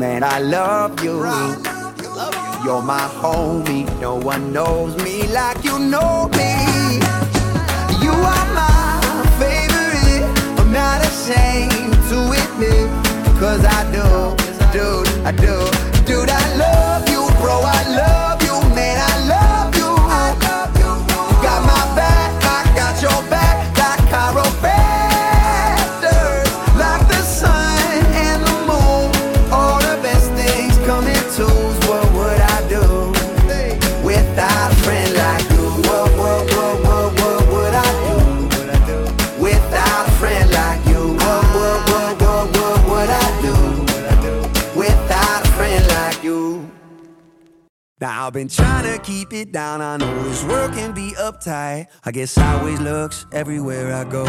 man. 0.00 0.24
I 0.24 0.38
love 0.38 1.04
you. 1.04 1.16
You're 2.64 2.82
my 2.82 3.06
homie. 3.20 3.84
No 4.00 4.14
one 4.16 4.50
knows 4.50 4.96
me 5.04 5.28
like 5.28 5.62
you 5.62 5.78
know 5.78 6.28
me. 6.38 6.52
You 8.04 8.12
are 8.32 8.46
my 8.60 9.00
favorite. 9.40 10.24
I'm 10.58 10.72
not 10.72 10.98
ashamed 11.10 11.94
to 12.10 12.18
admit. 12.40 12.88
Cause 13.42 13.62
I 13.78 13.80
do, 13.96 14.06
dude, 14.72 15.08
I 15.28 15.32
do. 15.46 15.56
Dude, 16.08 16.30
I 16.30 16.44
love 16.64 17.02
you, 17.12 17.22
bro. 17.40 17.56
I 17.78 17.79
I've 48.30 48.34
been 48.34 48.46
trying 48.46 48.84
to 48.84 48.96
keep 49.02 49.32
it 49.32 49.50
down. 49.50 49.82
I 49.82 49.96
know 49.96 50.22
this 50.22 50.44
world 50.44 50.72
can 50.72 50.92
be 50.92 51.10
uptight. 51.18 51.88
I 52.04 52.12
get 52.12 52.28
sideways 52.28 52.78
looks 52.78 53.26
everywhere 53.32 53.92
I 53.92 54.04
go. 54.04 54.24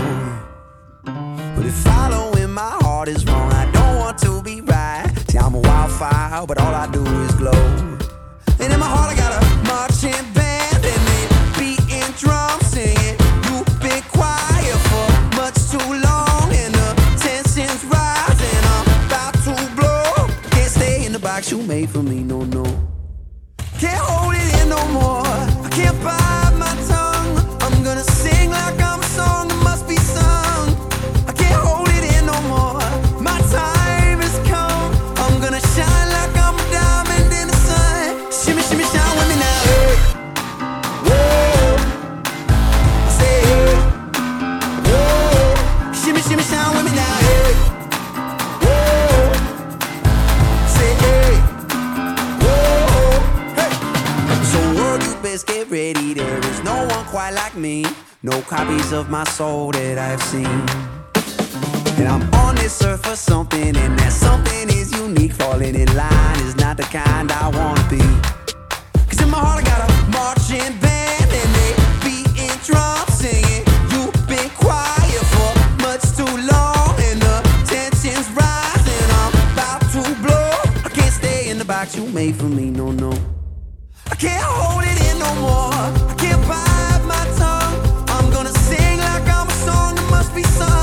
But 1.06 1.68
if 1.68 1.76
following 1.76 2.49
my 2.49 2.80
heart 2.82 3.10
is 3.10 3.24
wrong, 3.28 3.54
I 3.54 3.70
don't 3.72 3.97
want 3.97 4.18
to 4.24 4.41
be 4.41 4.62
right. 4.62 5.08
See, 5.30 5.38
I'm 5.38 5.54
a 5.54 5.60
wildfire, 5.60 6.47
but 6.47 6.58
all 6.58 6.74
I 6.74 6.88
do 6.91 7.06
is 7.06 7.32
glow. 7.36 7.52
And 8.60 8.74
in 8.74 8.80
my 8.80 8.88
heart, 8.88 9.14
I 9.14 9.16
got 9.16 9.38
a 9.38 9.45
marching 9.70 10.34
band, 10.34 10.84
and 10.84 11.02
they 11.10 11.26
beating 11.60 12.12
drums, 12.18 12.66
singing. 12.74 13.18
You've 13.54 13.70
been 13.86 14.02
quiet 14.10 14.80
for 14.89 15.10
much 15.38 15.62
too 15.70 15.78
long, 15.78 16.49
and 16.49 16.74
the 16.74 16.89
tension's 17.22 17.86
rising. 17.86 18.64
I'm 18.66 19.06
about 19.06 19.36
to 19.45 19.54
blow. 19.78 20.26
Can't 20.49 20.72
stay 20.72 21.06
in 21.06 21.14
the 21.14 21.20
box 21.20 21.52
you 21.52 21.62
made 21.62 21.91
for 21.91 22.02
me, 22.02 22.24
quite 57.22 57.36
like 57.36 57.55
me. 57.55 57.86
No 58.24 58.41
copies 58.41 58.91
of 58.91 59.11
my 59.11 59.24
soul 59.26 59.72
that 59.74 59.97
I've 59.99 60.24
seen. 60.24 60.59
And 61.99 62.07
I'm 62.07 62.24
on 62.45 62.55
this 62.55 62.84
earth 62.84 63.05
for 63.05 63.15
something, 63.15 63.78
and 63.84 63.93
that 63.99 64.11
something 64.11 64.67
is 64.69 64.91
unique. 64.91 65.34
Falling 65.34 65.76
in 65.76 65.89
line 65.95 66.39
is 66.47 66.55
not 66.55 66.78
the 66.78 66.88
kind 66.99 67.32
I 67.32 67.47
wanna 67.57 67.86
be. 67.93 68.01
Cause 69.07 69.22
in 69.22 69.30
my 69.30 69.38
heart 69.38 69.59
I 69.61 69.63
got 69.72 69.82
a 69.88 69.91
marching 70.17 70.74
band, 70.84 71.30
and 71.41 71.51
they 71.57 71.72
beating 72.05 72.55
drums, 72.67 73.13
singing. 73.22 73.65
You've 73.93 74.17
been 74.32 74.49
quiet 74.65 75.24
for 75.34 75.51
much 75.86 76.03
too 76.17 76.34
long, 76.53 76.91
and 77.07 77.22
the 77.28 77.38
tension's 77.72 78.30
rising. 78.41 79.07
I'm 79.22 79.34
about 79.53 79.82
to 79.93 80.01
blow. 80.26 80.51
I 80.88 80.89
can't 80.97 81.13
stay 81.22 81.49
in 81.51 81.59
the 81.59 81.65
box 81.65 81.95
you 81.95 82.07
made 82.07 82.36
for 82.36 82.49
me, 82.59 82.72
no, 82.72 82.91
no. 82.91 83.11
I 84.09 84.15
can't 84.15 84.43
hold 84.43 84.84
it 84.84 84.97
in 85.09 85.19
no 85.19 85.32
more. 85.45 85.70
Be 90.34 90.43
sung. 90.43 90.80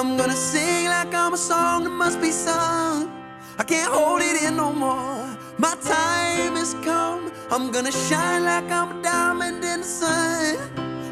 I'm 0.00 0.16
gonna 0.16 0.32
sing 0.32 0.86
like 0.86 1.12
I'm 1.12 1.34
a 1.34 1.36
song 1.36 1.84
that 1.84 1.90
must 1.90 2.22
be 2.22 2.30
sung. 2.30 3.12
I 3.58 3.64
can't 3.64 3.92
hold 3.92 4.22
it 4.22 4.42
in 4.44 4.56
no 4.56 4.72
more. 4.72 5.28
My 5.58 5.74
time 5.82 6.56
has 6.56 6.72
come. 6.82 7.30
I'm 7.50 7.70
gonna 7.70 7.92
shine 7.92 8.44
like 8.44 8.70
I'm 8.70 8.98
a 8.98 9.02
diamond 9.02 9.62
in 9.62 9.80
the 9.80 9.86
sun. 9.86 10.56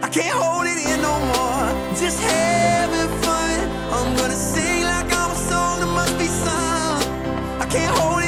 I 0.03 0.09
can't 0.09 0.35
hold 0.43 0.65
it 0.67 0.79
in 0.89 1.03
no 1.03 1.17
more. 1.33 1.69
Just 2.01 2.19
having 2.23 3.11
fun. 3.21 3.61
I'm 3.93 4.17
gonna 4.17 4.41
sing 4.53 4.85
like 4.85 5.13
I'm 5.13 5.33
a 5.33 5.41
song 5.51 5.81
that 5.81 5.93
must 6.01 6.19
be 6.19 6.29
sung. 6.45 7.03
I 7.61 7.67
can't 7.69 7.95
hold 7.99 8.23
it 8.23 8.28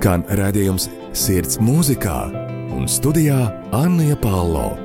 Skan 0.00 0.22
redzējums 0.32 0.86
Sirds 1.12 1.58
mūzikā 1.60 2.14
un 2.72 2.86
studijā 2.88 3.50
Anna 3.76 4.14
Palo.– 4.16 4.70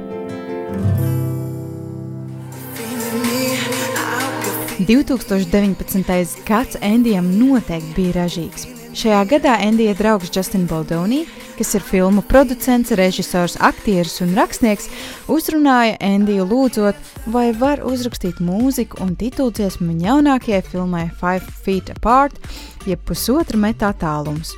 2019. 4.89 6.43
gads 6.43 6.75
Endijam 6.83 7.31
noteikti 7.39 7.95
bija 7.95 8.17
ražīgs. 8.17 8.67
Šajā 8.91 9.21
gadā 9.31 9.55
Endija 9.63 9.95
draugs 9.95 10.35
Justin 10.35 10.67
Baldoni, 10.67 11.21
kas 11.55 11.71
ir 11.79 11.87
filmu 11.87 12.19
producents, 12.27 12.91
režisors, 12.99 13.55
aktieris 13.63 14.19
un 14.19 14.35
rakstnieks, 14.35 14.91
uzrunāja 15.31 15.95
Endiju 16.03 16.43
lūdzot, 16.51 16.99
vai 17.31 17.53
var 17.55 17.87
uzrakstīt 17.87 18.43
mūziku 18.43 18.99
un 19.07 19.15
tituldziesmu 19.15 19.93
viņa 19.93 20.11
jaunākajai 20.11 20.63
filmai 20.75 21.07
Five 21.23 21.47
Feet 21.63 21.95
Apart, 21.95 22.35
jeb 22.83 22.99
pusotra 23.07 23.63
metā 23.63 23.95
tālums. 23.95 24.51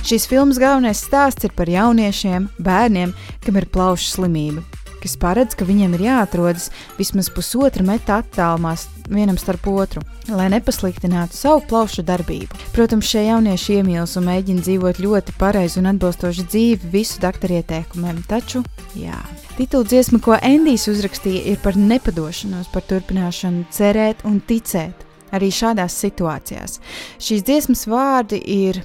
Šīs 0.00 0.24
filmas 0.30 0.58
galvenais 0.60 1.02
stāsts 1.04 1.44
ir 1.44 1.52
par 1.56 1.68
jauniešiem, 1.68 2.48
bērniem, 2.64 3.12
kam 3.44 3.58
ir 3.60 3.66
plaušu 3.68 4.06
slimība, 4.14 4.62
kas 5.02 5.16
paredz, 5.20 5.56
ka 5.58 5.66
viņiem 5.68 5.98
ir 5.98 6.06
jāatrodas 6.06 6.70
vismaz 6.96 7.28
pusotra 7.32 7.84
metra 7.84 8.22
attālumā 8.22 8.72
vienam 9.10 9.36
starp 9.40 9.66
otru, 9.68 10.00
lai 10.30 10.48
nepasliktinātu 10.54 11.36
savu 11.36 11.60
plaušu 11.68 12.04
darbību. 12.08 12.56
Protams, 12.72 13.10
šie 13.10 13.26
jaunieši 13.26 13.80
iemīlas 13.80 14.16
un 14.16 14.28
mēģina 14.30 14.64
dzīvot 14.64 15.02
ļoti 15.04 15.36
pareizu 15.40 15.82
un 15.82 15.90
atbilstošu 15.92 16.46
dzīvi 16.48 16.92
visu 16.94 17.20
doktoru 17.22 17.60
ieteikumiem, 17.60 18.22
taču, 18.30 18.64
jā, 18.96 19.18
Titula 19.58 19.84
dziesma, 19.84 20.22
ko 20.24 20.38
Endijs 20.40 20.86
uzrakstīja, 20.88 21.42
ir 21.52 21.58
par 21.60 21.76
nepadošanos, 21.76 22.70
par 22.72 22.86
turpināšanu, 22.88 23.66
cerēt 23.74 24.24
un 24.24 24.38
ticēt 24.40 25.04
arī 25.36 25.50
šādās 25.52 25.98
situācijās. 26.00 26.78
Šīs 27.20 27.44
dziesmas 27.44 27.84
vārdi 27.90 28.40
ir 28.40 28.80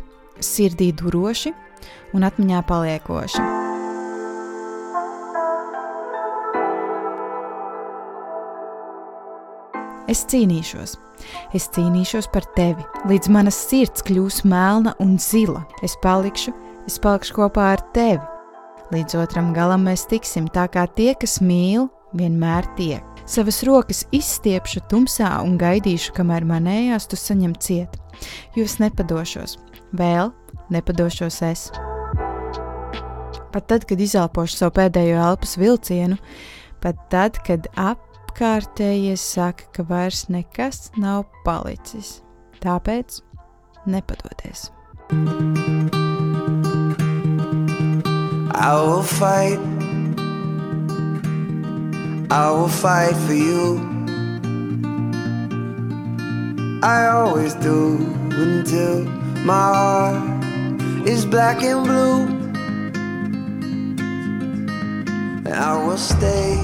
sirdī 0.45 0.91
duroši 0.95 1.53
un 2.15 2.25
atmiņā 2.27 2.61
paliekoši. 2.69 3.45
Es 10.05 10.21
cīnīšos, 10.29 10.91
es 11.57 11.65
cīnīšos 11.73 12.27
par 12.29 12.45
tevi, 12.55 12.83
līdz 13.09 13.31
manas 13.33 13.57
sirds 13.57 14.05
kļūs 14.05 14.43
melna 14.45 14.93
un 15.01 15.17
zila. 15.17 15.63
Es 15.83 15.97
palikšu, 16.03 16.53
es 16.85 16.99
palikšu 17.01 17.33
kopā 17.39 17.71
ar 17.73 17.81
tevi. 17.95 18.21
Līdz 18.93 19.17
otram 19.23 19.49
galam 19.55 19.87
mēs 19.89 20.05
tiksim 20.05 20.45
tā, 20.53 20.67
kā 20.69 20.85
tie, 20.93 21.15
kas 21.17 21.39
mīl, 21.41 21.89
vienmēr 22.13 22.69
tiek. 22.77 23.01
Savas 23.25 23.63
rokas 23.65 24.03
izstiepšu 24.13 24.83
tumsā 24.91 25.31
un 25.41 25.57
gaidīšu, 25.57 26.13
kamēr 26.13 26.45
manējās 26.45 27.09
tu 27.09 27.17
saņem 27.17 27.55
ciet. 27.57 27.97
Jo 28.53 28.67
es 28.69 28.77
nepadošos, 28.79 29.57
vēl 29.99 30.31
nepadošos 30.73 31.41
es. 31.49 31.67
Pat 33.55 33.69
tad, 33.71 33.85
kad 33.87 34.01
izelpošu 34.01 34.59
savu 34.59 34.75
pēdējo 34.79 35.21
elpas 35.29 35.55
vilcienu, 35.59 36.19
pat 36.83 36.99
tad, 37.13 37.39
kad 37.47 37.69
ap 37.79 38.03
apkārtējie 38.35 39.15
saka, 39.15 39.63
ka 39.71 39.83
vairs 39.87 40.25
nekas 40.27 40.91
nav 40.99 41.23
palicis. 41.45 42.21
Tāpēc 42.59 43.21
nepadodies. 43.87 44.71
I 48.51 48.73
will 48.75 49.03
fight. 49.03 49.59
I 52.29 52.51
will 52.51 52.67
fight 52.67 53.15
for 53.23 53.33
you. 53.33 53.79
I 56.83 57.07
always 57.07 57.55
do 57.55 58.03
until 58.35 59.07
my 59.45 59.53
heart 59.53 61.07
is 61.07 61.23
black 61.23 61.61
and 61.61 61.83
blue. 61.85 62.25
And 65.45 65.53
I 65.53 65.85
will 65.85 65.97
stay. 65.97 66.57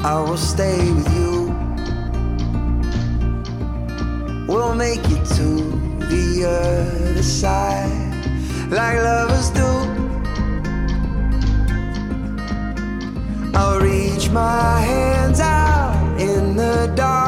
I 0.00 0.18
will 0.26 0.38
stay 0.38 0.90
with 0.92 1.12
you. 1.14 1.54
We'll 4.48 4.74
make 4.74 5.04
it 5.04 5.24
to 5.36 5.48
the 6.08 6.46
other 6.48 7.22
side 7.22 7.90
like 8.70 8.96
lovers 8.96 9.50
do. 9.50 9.70
I'll 13.54 13.80
reach 13.80 14.30
my 14.30 14.80
hands 14.80 15.40
out 15.40 16.18
in 16.18 16.56
the 16.56 16.90
dark 16.96 17.25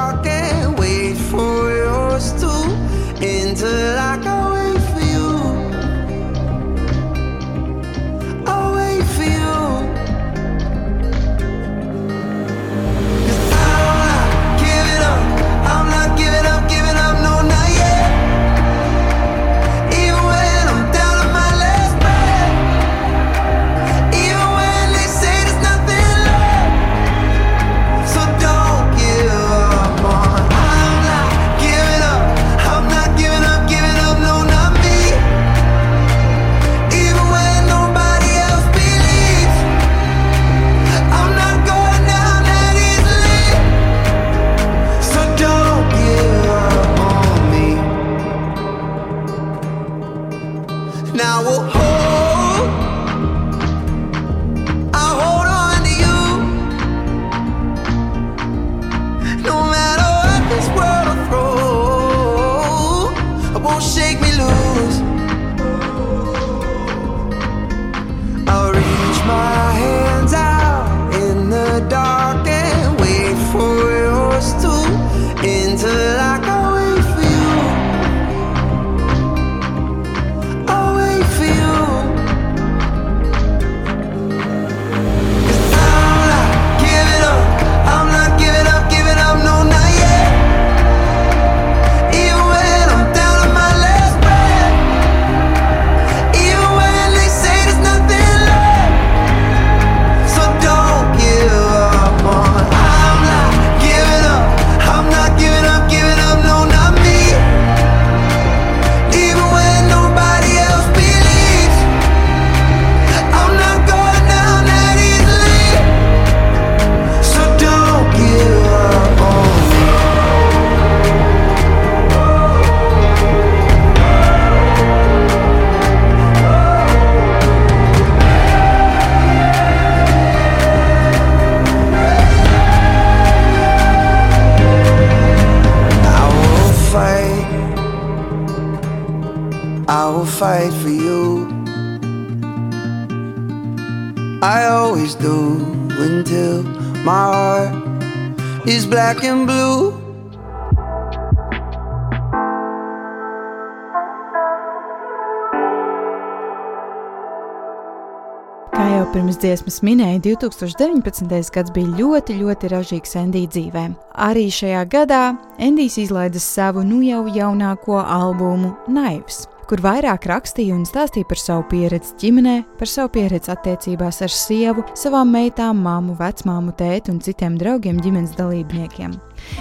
dziesmas 159.49 159.81
minēja, 159.87 160.21
2019. 160.27 161.53
gads 161.55 161.73
bija 161.73 161.95
ļoti, 161.97 162.37
ļoti 162.43 162.69
ražīgs 162.75 163.17
Endija 163.17 163.49
dzīvē. 163.55 163.85
Arī 164.29 164.49
šajā 164.53 164.83
gadā 164.93 165.23
Endijs 165.57 165.97
izlaida 166.05 166.41
savu 166.43 166.85
nu 166.85 167.01
jau 167.07 167.25
jaunāko 167.33 168.03
albumu 168.03 168.75
Naivs 168.93 169.47
kur 169.69 169.83
vairāk 169.85 170.25
rakstīja 170.31 170.73
un 170.73 170.87
stāstīja 170.89 171.29
par 171.29 171.41
savu 171.41 171.67
pieredzi 171.69 172.15
ģimenē, 172.23 172.55
par 172.81 172.89
savu 172.89 173.11
pieredzi 173.19 173.53
attiecībās 173.53 174.23
ar 174.25 174.33
sievu, 174.33 174.85
savām 174.97 175.29
meitām, 175.35 175.83
māmu, 175.85 176.17
vecmāmu, 176.17 176.73
tēti 176.79 177.13
un 177.13 177.21
citiem 177.21 177.59
draugiem 177.61 178.01
ģimenes 178.01 178.33
dalībniekiem. 178.39 179.13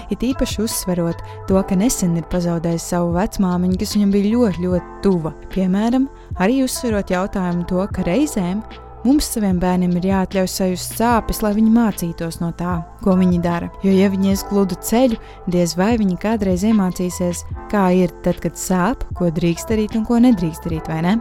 It 0.08 0.24
īpaši 0.24 0.64
uzsverot 0.64 1.20
to, 1.52 1.60
ka 1.60 1.76
nesen 1.76 2.16
ir 2.16 2.28
pazaudējis 2.32 2.88
savu 2.94 3.12
vecmāmiņu, 3.20 3.76
kas 3.84 3.98
viņam 3.98 4.16
bija 4.16 4.32
ļoti, 4.32 4.64
ļoti 4.64 4.98
tuva. 5.04 5.36
Piemēram, 5.52 6.08
arī 6.40 6.64
uzsverot 6.64 7.12
jautājumu 7.12 7.68
to, 7.68 7.84
ka 7.92 8.08
reizēm 8.08 8.64
Mums 9.06 9.28
saviem 9.30 9.60
bērniem 9.62 9.93
ir 10.00 10.08
jāatļauj 10.10 10.50
sajust 10.52 10.98
sāpes, 10.98 11.43
lai 11.45 11.54
viņi 11.58 11.74
mācītos 11.76 12.39
no 12.41 12.50
tā, 12.58 12.80
ko 13.04 13.14
viņi 13.20 13.39
dara. 13.43 13.70
Jo, 13.86 13.93
ja 13.93 14.10
viņi 14.14 14.34
ies 14.34 14.43
gludu 14.50 14.80
ceļu, 14.89 15.20
diez 15.54 15.78
vai 15.78 15.93
viņi 16.02 16.18
kādreiz 16.24 16.66
iemācīsies, 16.68 17.45
kā 17.72 17.88
ir 18.02 18.16
tad, 18.26 18.41
kad 18.43 18.58
sāp, 18.58 19.06
ko 19.18 19.30
drīkst 19.30 19.70
darīt 19.72 19.95
un 20.00 20.08
ko 20.08 20.20
nedrīkst 20.24 20.66
darīt, 20.66 20.89
vai 20.89 21.04
ne? 21.06 21.18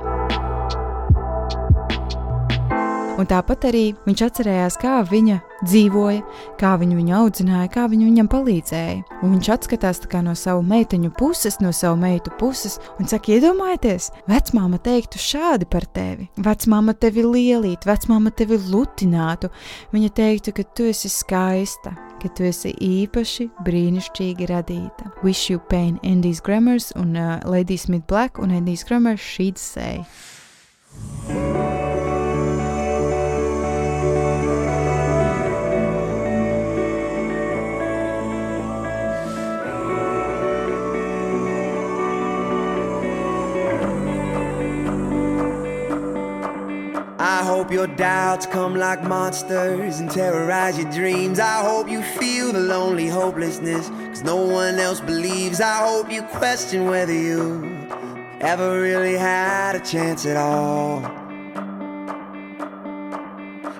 Un 3.17 3.25
tāpat 3.25 3.65
arī 3.71 3.85
viņš 4.05 4.23
atcerējās, 4.27 4.75
kā 4.81 4.99
viņa 5.09 5.39
dzīvoja, 5.65 6.21
kā 6.61 6.75
viņu, 6.77 6.99
viņu 6.99 7.15
audzināja, 7.17 7.71
kā 7.73 7.87
viņa 7.89 8.09
viņam 8.11 8.29
palīdzēja. 8.29 8.99
Un 9.25 9.33
viņš 9.33 9.49
atskatās 9.55 10.03
no 10.27 10.35
savu 10.37 10.63
meiteņu 10.63 11.11
puses, 11.17 11.57
no 11.61 11.73
savu 11.73 11.97
meitu 11.97 12.31
puses, 12.39 12.79
un 13.01 13.09
saka, 13.09 13.33
iedomājieties, 13.33 14.11
vecmāma 14.29 14.79
teiktu 14.79 15.19
šādi 15.19 15.65
par 15.65 15.87
tevi. 15.87 16.29
Vecmāma 16.37 16.93
tevi 16.93 17.25
lielītu, 17.25 17.89
vecmāma 17.89 18.31
tevi 18.37 18.59
lutinātu. 18.69 19.49
Viņa 19.93 20.13
teiktu, 20.13 20.53
ka 20.53 20.63
tu 20.77 20.85
esi 20.91 21.09
skaista, 21.09 21.97
ka 22.21 22.29
tu 22.29 22.45
esi 22.45 22.75
īpaši 22.77 23.49
brīnišķīgi 23.65 24.51
radīta. 24.53 25.13
Wish 25.23 25.51
you 25.51 25.59
pain, 25.71 25.99
Andy's 26.05 26.43
Grammars 26.45 26.93
un 26.97 27.17
uh, 27.17 27.41
Lady 27.49 27.77
Smith 27.77 28.07
Black 28.07 28.39
un 28.39 28.53
Andy's 28.53 28.85
Grammars 28.85 29.21
she'd 29.21 29.57
I 47.19 47.43
hope 47.45 47.73
your 47.73 47.87
doubts 47.87 48.45
come 48.45 48.77
like 48.77 49.03
monsters 49.03 50.01
and 50.01 50.11
terrorize 50.11 50.79
your 50.79 50.91
dreams. 50.91 51.41
I 51.41 51.63
hope 51.63 51.89
you 51.89 52.03
feel 52.03 52.53
the 52.53 52.61
lonely 52.61 53.09
hopelessness, 53.09 53.89
cause 53.89 54.23
no 54.23 54.37
one 54.37 54.79
else 54.79 55.01
believes. 55.01 55.63
I 55.63 55.79
hope 55.79 56.13
you 56.13 56.23
question 56.23 56.85
whether 56.85 57.15
you 57.15 57.65
ever 58.41 58.83
really 58.83 59.17
had 59.17 59.77
a 59.77 59.81
chance 59.81 60.27
at 60.27 60.37
all. 60.37 61.01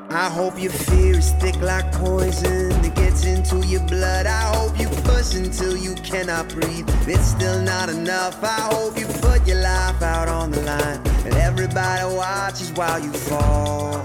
I 0.09 0.31
hope 0.31 0.59
your 0.59 0.73
fear 0.73 1.19
is 1.19 1.33
thick 1.33 1.57
like 1.61 1.93
poison 1.93 2.71
that 2.71 2.95
gets 2.95 3.27
into 3.27 3.59
your 3.67 3.83
blood. 3.83 4.25
I 4.25 4.57
hope 4.57 4.81
you 4.81 4.89
push 5.05 5.35
until 5.35 5.77
you 5.77 5.95
cannot 5.97 6.49
breathe. 6.49 6.89
It's 7.07 7.27
still 7.27 7.61
not 7.61 7.91
enough. 7.91 8.43
I 8.43 8.71
hope 8.73 8.99
you 8.99 9.05
put 9.21 9.47
your 9.47 9.61
life 9.61 10.01
out 10.01 10.29
on 10.29 10.53
the 10.53 10.63
line 10.63 11.07
and 11.27 11.35
everybody 11.35 12.15
watches 12.15 12.56
while 12.77 13.03
you 13.03 13.11
fall. 13.11 14.05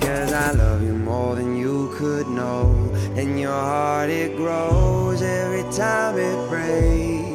Cause 0.00 0.32
I 0.32 0.52
love 0.52 0.82
you 0.82 0.92
more 0.92 1.34
than 1.34 1.56
you 1.56 1.90
could 1.94 2.28
know. 2.28 2.90
And 3.16 3.40
your 3.40 3.52
heart 3.52 4.10
it 4.10 4.36
grows 4.36 5.22
every 5.22 5.62
time 5.72 6.18
it 6.18 6.48
breaks. 6.50 7.32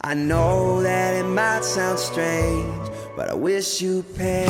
I 0.00 0.14
know 0.14 0.82
that 0.82 1.14
it 1.14 1.24
might 1.24 1.64
sound 1.64 1.98
strange, 1.98 2.90
but 3.16 3.30
I 3.30 3.34
wish 3.34 3.80
you 3.80 4.02
pain. 4.16 4.48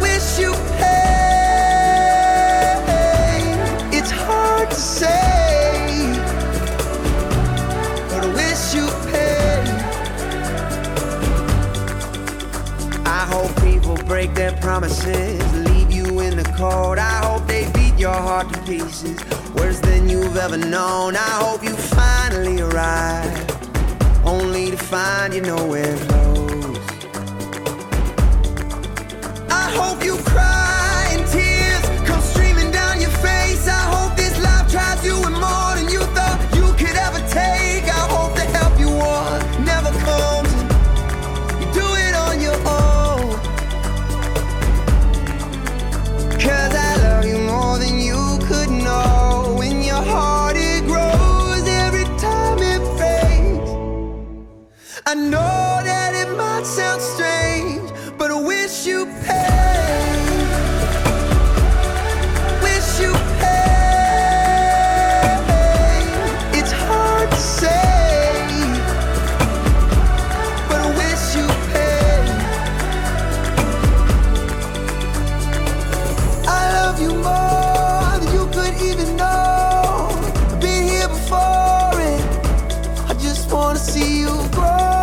Wish 0.00 0.38
you 0.40 0.52
pain. 0.78 1.14
It's 3.92 4.10
hard 4.10 4.70
to 4.70 4.76
say, 4.76 5.53
break 14.06 14.34
their 14.34 14.52
promises, 14.52 15.42
leave 15.68 15.90
you 15.90 16.20
in 16.20 16.36
the 16.36 16.44
cold. 16.56 16.98
I 16.98 17.24
hope 17.24 17.46
they 17.46 17.70
beat 17.72 17.98
your 17.98 18.14
heart 18.14 18.52
to 18.52 18.60
pieces, 18.62 19.18
worse 19.54 19.80
than 19.80 20.08
you've 20.08 20.36
ever 20.36 20.56
known. 20.56 21.16
I 21.16 21.30
hope 21.44 21.62
you 21.62 21.74
finally 21.74 22.60
arrive, 22.60 24.24
only 24.24 24.70
to 24.70 24.76
find 24.76 25.34
you 25.34 25.40
nowhere 25.42 25.96
close. 25.96 26.78
I 29.50 29.70
hope 29.76 30.04
you 30.04 30.16
cry 30.18 30.53
wanna 83.54 83.78
see 83.78 84.22
you 84.22 84.48
grow. 84.50 84.93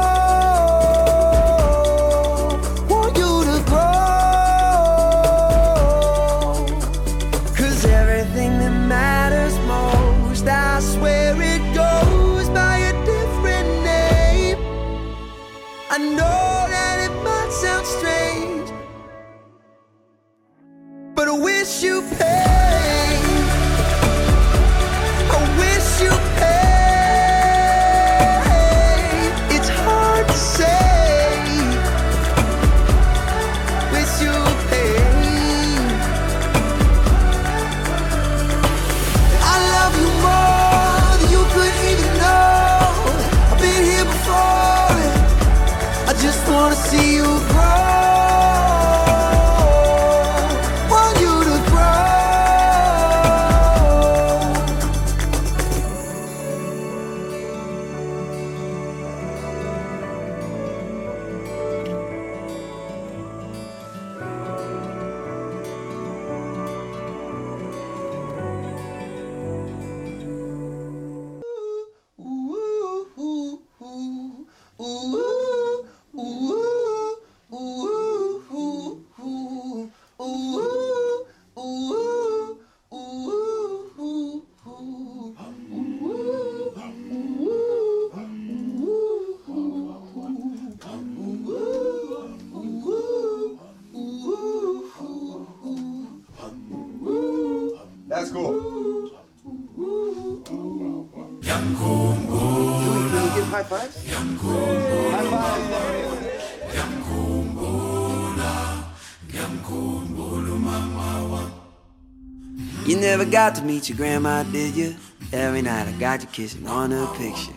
You 112.91 112.99
never 112.99 113.23
got 113.23 113.55
to 113.55 113.61
meet 113.61 113.87
your 113.87 113.97
grandma, 113.97 114.43
did 114.43 114.75
you? 114.75 114.97
Every 115.31 115.61
night 115.61 115.87
I 115.87 115.93
got 115.93 116.23
you 116.23 116.27
kissing 116.27 116.67
on 116.67 116.91
her 116.91 117.07
picture. 117.15 117.53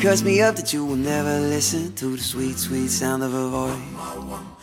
Cuss 0.00 0.22
me 0.22 0.40
up 0.40 0.54
that 0.54 0.72
you 0.72 0.84
will 0.84 0.94
never 0.94 1.40
listen 1.40 1.92
to 1.96 2.14
the 2.14 2.22
sweet, 2.22 2.56
sweet 2.56 2.86
sound 2.86 3.24
of 3.24 3.32
her 3.32 3.48
voice. 3.48 4.54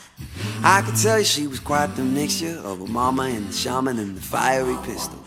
I 0.64 0.84
could 0.84 0.96
tell 0.96 1.20
you 1.20 1.26
she 1.26 1.48
was 1.48 1.60
quite 1.60 1.98
the 1.98 2.06
mixture 2.06 2.62
of 2.64 2.80
a 2.80 2.88
mama 2.88 3.24
and 3.24 3.50
the 3.50 3.52
shaman 3.52 4.00
and 4.00 4.16
the 4.16 4.22
fiery 4.22 4.78
pistol. 4.84 5.20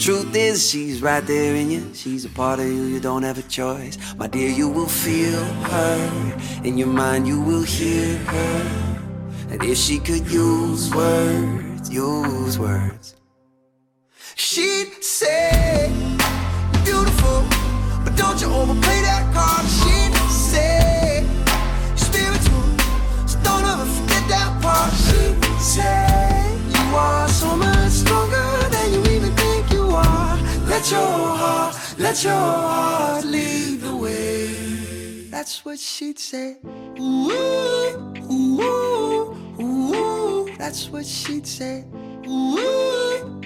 Truth 0.00 0.34
is, 0.34 0.68
she's 0.68 1.00
right 1.00 1.24
there 1.24 1.54
in 1.54 1.70
you. 1.70 1.94
She's 1.94 2.24
a 2.24 2.30
part 2.30 2.58
of 2.58 2.66
you, 2.66 2.82
you 2.86 2.98
don't 2.98 3.22
have 3.22 3.38
a 3.38 3.42
choice. 3.42 3.96
My 4.16 4.26
dear, 4.26 4.50
you 4.50 4.68
will 4.68 4.88
feel 4.88 5.38
her. 5.70 6.60
In 6.64 6.76
your 6.76 6.88
mind, 6.88 7.28
you 7.28 7.40
will 7.40 7.62
hear 7.62 8.18
her. 8.18 9.06
And 9.50 9.62
if 9.62 9.78
she 9.78 10.00
could 10.00 10.28
use 10.28 10.92
words, 10.92 11.88
use 11.88 12.58
words. 12.58 12.99
She'd 14.42 15.04
say, 15.04 15.92
beautiful, 16.82 17.44
but 18.02 18.16
don't 18.16 18.40
you 18.40 18.48
overplay 18.48 19.02
that 19.02 19.30
card. 19.34 19.66
She'd 19.68 20.14
say, 20.32 21.26
spiritual, 21.94 22.64
so 23.28 23.38
don't 23.44 23.64
ever 23.66 23.84
forget 23.84 24.26
that 24.28 24.58
part. 24.62 24.92
She'd 25.04 25.36
say, 25.60 26.56
you 26.72 26.96
are 26.96 27.28
so 27.28 27.54
much 27.54 27.92
stronger 27.92 28.68
than 28.70 28.94
you 28.94 29.00
even 29.14 29.30
think 29.36 29.70
you 29.72 29.90
are. 29.90 30.36
Let 30.66 30.90
your 30.90 31.36
heart, 31.36 31.76
let 31.98 32.24
your 32.24 32.32
heart 32.32 33.26
lead 33.26 33.82
the 33.82 33.94
way. 33.94 35.28
That's 35.30 35.66
what 35.66 35.78
she'd 35.78 36.18
say. 36.18 36.56
Ooh, 36.98 38.14
ooh, 38.30 39.36
ooh. 39.60 40.56
That's 40.56 40.88
what 40.88 41.04
she'd 41.04 41.46
say. 41.46 41.84
Ooh. 42.26 43.39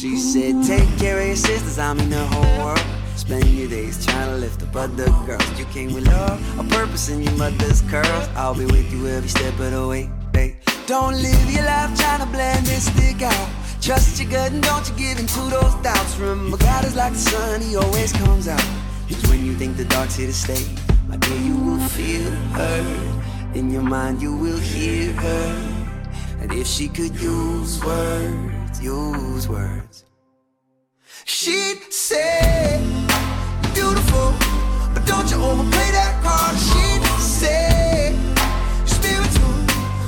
She 0.00 0.16
said, 0.16 0.64
Take 0.64 0.98
care 0.98 1.20
of 1.20 1.26
your 1.26 1.36
sisters, 1.36 1.78
I 1.78 1.92
mean 1.92 2.08
the 2.08 2.24
whole 2.24 2.64
world. 2.64 2.80
Spend 3.16 3.44
your 3.44 3.68
days 3.68 4.02
trying 4.04 4.28
to 4.30 4.36
lift 4.36 4.62
up 4.62 4.74
other 4.74 5.10
girls. 5.26 5.58
You 5.58 5.66
came 5.66 5.92
with 5.92 6.06
love, 6.06 6.40
a 6.58 6.64
purpose 6.64 7.10
in 7.10 7.22
your 7.22 7.34
mother's 7.34 7.82
curls. 7.82 8.28
I'll 8.34 8.54
be 8.54 8.64
with 8.64 8.90
you 8.90 9.06
every 9.08 9.28
step 9.28 9.52
of 9.60 9.72
the 9.72 9.86
way. 9.86 10.10
Hey. 10.32 10.56
Don't 10.86 11.12
live 11.20 11.50
your 11.52 11.64
life 11.64 11.94
trying 12.00 12.20
to 12.20 12.26
blend 12.26 12.66
and 12.66 12.82
stick 12.82 13.20
out. 13.20 13.48
Trust 13.82 14.20
your 14.20 14.30
gut 14.30 14.52
and 14.52 14.62
don't 14.62 14.88
you 14.88 14.96
give 14.96 15.18
in 15.20 15.26
to 15.26 15.40
those 15.50 15.74
doubts. 15.82 16.16
Remember, 16.16 16.56
God 16.56 16.84
is 16.86 16.96
like 16.96 17.12
the 17.12 17.18
sun, 17.18 17.60
He 17.60 17.76
always 17.76 18.12
comes 18.12 18.48
out. 18.48 18.64
It's 19.08 19.28
when 19.28 19.44
you 19.44 19.54
think 19.54 19.76
the 19.76 19.84
dark's 19.84 20.16
here 20.16 20.28
to 20.28 20.32
stay. 20.32 20.64
My 21.08 21.16
dear, 21.18 21.36
you 21.36 21.56
will 21.56 21.78
feel 21.88 22.30
her. 22.56 23.52
In 23.54 23.70
your 23.70 23.82
mind, 23.82 24.22
you 24.22 24.34
will 24.34 24.58
hear 24.58 25.12
her. 25.12 25.79
And 26.40 26.52
if 26.52 26.66
she 26.66 26.88
could 26.88 27.14
use 27.20 27.84
words, 27.84 28.82
use 28.82 29.46
words. 29.46 30.04
She'd 31.26 31.92
say, 31.92 32.80
beautiful, 33.74 34.32
but 34.94 35.04
don't 35.06 35.30
you 35.30 35.36
overplay 35.36 35.90
that 35.92 36.22
card. 36.24 36.56
She'd 36.56 37.04
say, 37.20 38.16
spiritual, 38.86 39.54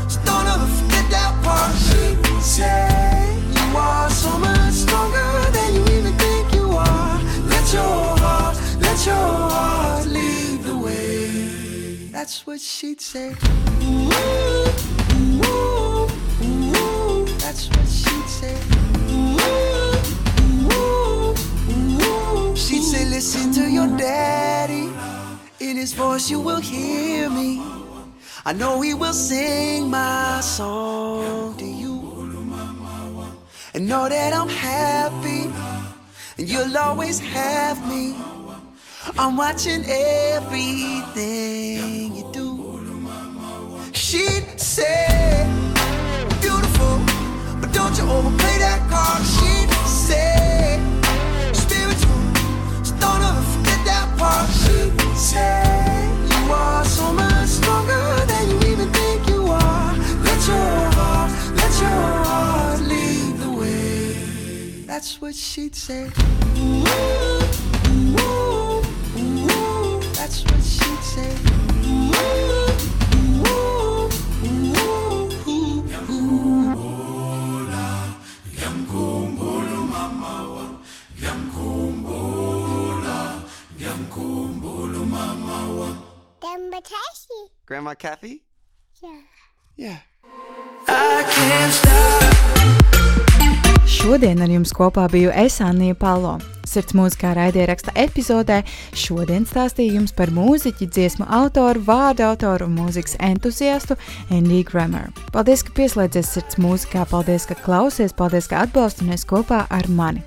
so 0.08 0.20
don't 0.24 0.46
ever 0.46 0.66
forget 0.66 1.06
that 1.10 1.38
part. 1.44 1.76
She'd 1.76 2.42
say, 2.42 3.36
you 3.52 3.76
are 3.76 4.08
so 4.08 4.38
much 4.38 4.72
stronger 4.72 5.50
than 5.52 5.74
you 5.74 5.82
even 5.98 6.14
think 6.16 6.54
you 6.54 6.70
are. 6.72 7.20
Let 7.52 7.72
your 7.74 8.16
heart, 8.24 8.56
let 8.80 9.04
your 9.04 9.14
heart 9.14 10.06
lead 10.06 10.62
the 10.62 10.78
way. 10.78 12.08
That's 12.10 12.46
what 12.46 12.60
she'd 12.60 13.02
say. 13.02 13.34
Ooh. 13.82 14.91
That's 17.52 17.68
what 17.68 17.86
she'd 17.86 18.28
say. 18.30 18.56
Ooh, 19.12 19.36
ooh, 20.72 21.34
ooh. 21.70 22.56
Say, 22.56 23.04
listen 23.04 23.52
to 23.52 23.70
your 23.70 23.88
daddy. 23.98 24.88
In 25.60 25.76
his 25.76 25.92
voice 25.92 26.30
you 26.30 26.40
will 26.40 26.60
hear 26.60 27.28
me. 27.28 27.60
I 28.46 28.54
know 28.54 28.80
he 28.80 28.94
will 28.94 29.12
sing 29.12 29.90
my 29.90 30.40
song 30.40 31.54
to 31.58 31.66
you. 31.66 32.00
And 33.74 33.86
know 33.86 34.08
that 34.08 34.32
I'm 34.32 34.48
happy. 34.48 35.52
And 36.38 36.48
you'll 36.48 36.74
always 36.78 37.20
have 37.20 37.86
me. 37.86 38.16
I'm 39.18 39.36
watching 39.36 39.84
everything 39.86 40.96
you 42.16 42.30
do. 42.32 43.90
She'd 43.92 44.58
say, 44.58 45.02
beautiful, 45.12 45.52
but 45.52 45.61
don't 47.94 48.06
you 48.06 48.12
overplay 48.14 48.58
that 48.58 48.80
card. 48.88 49.22
She'd 49.22 49.70
say, 49.86 50.80
spiritual, 51.52 52.20
so 52.84 52.96
don't 52.96 53.20
ever 53.20 53.42
forget 53.52 53.84
that 53.84 54.08
part. 54.18 54.48
She'd 54.48 54.98
say, 55.18 56.08
you 56.30 56.52
are 56.52 56.84
so 56.84 57.12
much 57.12 57.48
stronger 57.48 58.24
than 58.26 58.50
you 58.50 58.56
even 58.72 58.90
think 58.92 59.28
you 59.28 59.46
are. 59.46 59.92
Let 60.24 60.48
your 60.48 60.90
heart, 60.96 61.30
let 61.54 61.80
your 61.80 62.24
heart 62.24 62.80
lead 62.80 63.36
the 63.38 63.50
way. 63.50 64.84
That's 64.86 65.20
what 65.20 65.34
she'd 65.34 65.74
say. 65.74 66.10
Ooh, 66.58 66.84
ooh, 68.16 68.82
ooh. 69.18 70.00
That's 70.14 70.44
what 70.44 70.62
she'd 70.62 71.02
say. 71.02 72.61
Demba 86.52 86.82
Tashi. 86.82 87.50
Grandma 87.64 87.94
Kathy? 87.94 88.42
Yeah. 89.02 89.20
Yeah. 89.74 89.98
I 90.86 91.24
can't 91.32 91.72
stop. 91.72 92.32
Šodien 93.88 94.44
ar 94.44 94.52
jums 94.52 94.74
kopā 94.76 95.08
biju 95.08 95.32
es, 95.32 95.62
Anija 95.64 95.96
Palo. 95.96 96.36
Sirds 96.72 96.94
mūzikā 96.96 97.34
raidieraksta 97.36 97.92
epizodē 98.00 98.62
šodien 98.96 99.44
stāstīju 99.44 99.98
jums 99.98 100.14
par 100.16 100.30
mūziķi, 100.32 100.86
dziesmu 100.88 101.26
autoru, 101.28 101.82
vārdu 101.84 102.24
autoru 102.24 102.64
un 102.64 102.78
mūzikas 102.78 103.18
entuziastu 103.20 103.98
Andy 104.32 104.62
Grammer. 104.64 105.10
Paldies, 105.34 105.60
ka 105.66 105.74
pieslēdzies 105.76 106.30
sirds 106.32 106.56
mūzikā, 106.62 107.04
paldies, 107.10 107.44
ka 107.50 107.58
klausies, 107.60 108.14
paldies, 108.16 108.48
ka 108.48 108.62
atbalsties 108.64 109.26
kopā 109.28 109.66
ar 109.68 109.88
mani. 109.92 110.24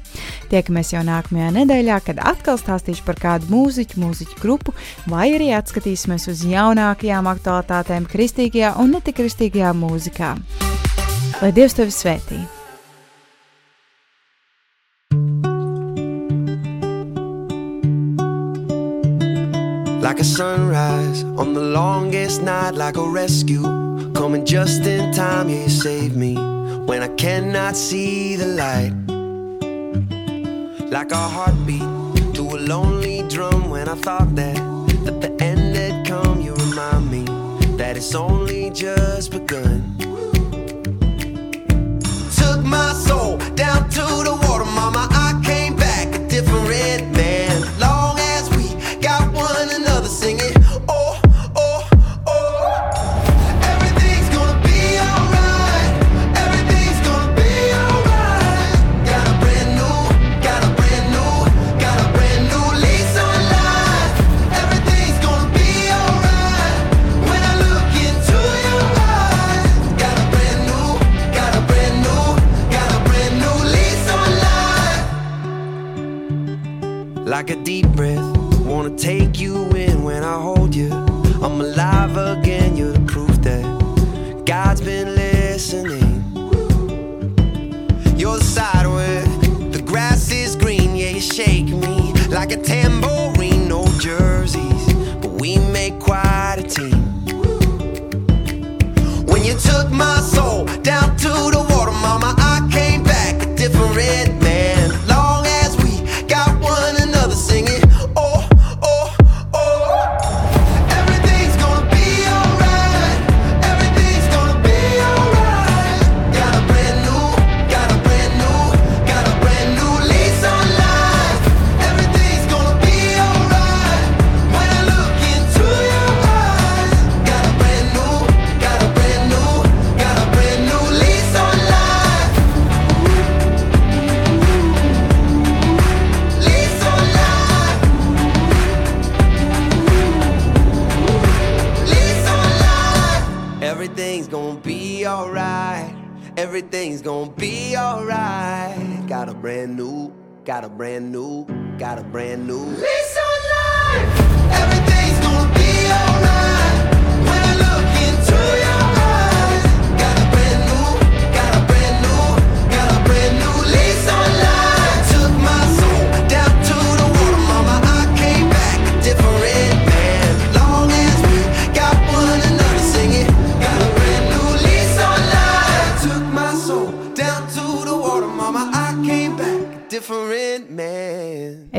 Tiekamies 0.52 0.94
jau 0.94 1.02
nākamajā 1.08 1.50
nedēļā, 1.56 1.98
kad 2.06 2.22
atkal 2.22 2.60
stāstīšu 2.62 3.08
par 3.08 3.18
kādu 3.24 3.50
mūziķu, 3.50 4.04
mūziķu 4.04 4.38
grupu, 4.44 4.76
vai 5.10 5.32
arī 5.40 5.50
atskatīsimies 5.58 6.30
uz 6.30 6.46
jaunākajām 6.46 7.32
aktualitātēm 7.34 8.06
kristīgajā 8.12 8.76
un 8.84 8.94
netikristīgajā 9.00 9.74
mūzikā. 9.82 10.36
Lai 11.42 11.52
Dievs 11.58 11.80
tevi 11.82 11.96
svētī! 11.96 12.46
Like 20.16 20.22
a 20.22 20.24
sunrise 20.24 21.24
on 21.26 21.54
the 21.54 21.60
longest 21.60 22.42
night, 22.42 22.76
like 22.76 22.96
a 22.96 23.06
rescue. 23.06 23.64
Coming 24.14 24.46
just 24.46 24.84
in 24.84 25.14
time, 25.14 25.50
yeah, 25.50 25.64
you 25.64 25.70
save 25.70 26.16
me 26.16 26.36
when 26.86 27.04
I 27.04 27.10
cannot 27.16 27.76
see 27.76 28.38
the 28.38 28.48
light. 28.48 28.94
Like 30.90 31.12
a 31.12 31.18
heartbeat 31.18 32.34
to 32.34 32.44
a 32.44 32.58
lonely 32.58 33.24
drum 33.28 33.70
when 33.70 33.90
I 33.90 33.96
thought 33.96 34.34
that, 34.38 34.56
that 35.04 35.20
the 35.20 35.36
end 35.44 35.76
had 35.76 36.08
come, 36.08 36.40
you 36.40 36.54
remind 36.54 37.12
me 37.12 37.26
that 37.76 37.98
it's 37.98 38.16
only 38.16 38.70
just 38.70 39.32
begun. 39.32 39.98
Took 42.38 42.64
my 42.64 42.94
soul 42.94 43.36
down 43.56 43.90
to 43.90 44.06
the 44.24 44.45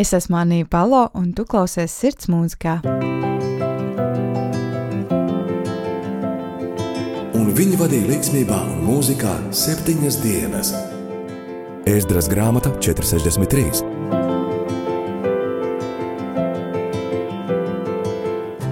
Es 0.07 0.13
esmu 0.15 0.37
Anija 0.37 0.67
Palo, 0.71 1.09
un 1.19 1.33
tu 1.35 1.43
klausies 1.51 1.91
sirds 1.91 2.29
mūzikā. 2.31 2.77
Un 7.35 7.49
viņu 7.57 7.81
vadīja 7.81 8.07
līdzsvarā 8.13 8.61
un 8.69 8.85
mūzikā 8.87 9.33
septiņas 9.51 10.21
dienas. 10.23 10.71
Ēzdras 11.91 12.31
grāmata 12.31 12.71
463. 12.79 13.83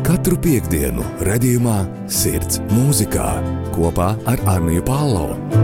Katru 0.06 0.38
piekdienu, 0.38 1.02
redzējumā, 1.26 1.82
sirds 2.06 2.62
mūzikā 2.70 3.28
kopā 3.74 4.14
ar 4.22 4.38
Arniju 4.54 4.86
Pālau. 4.86 5.63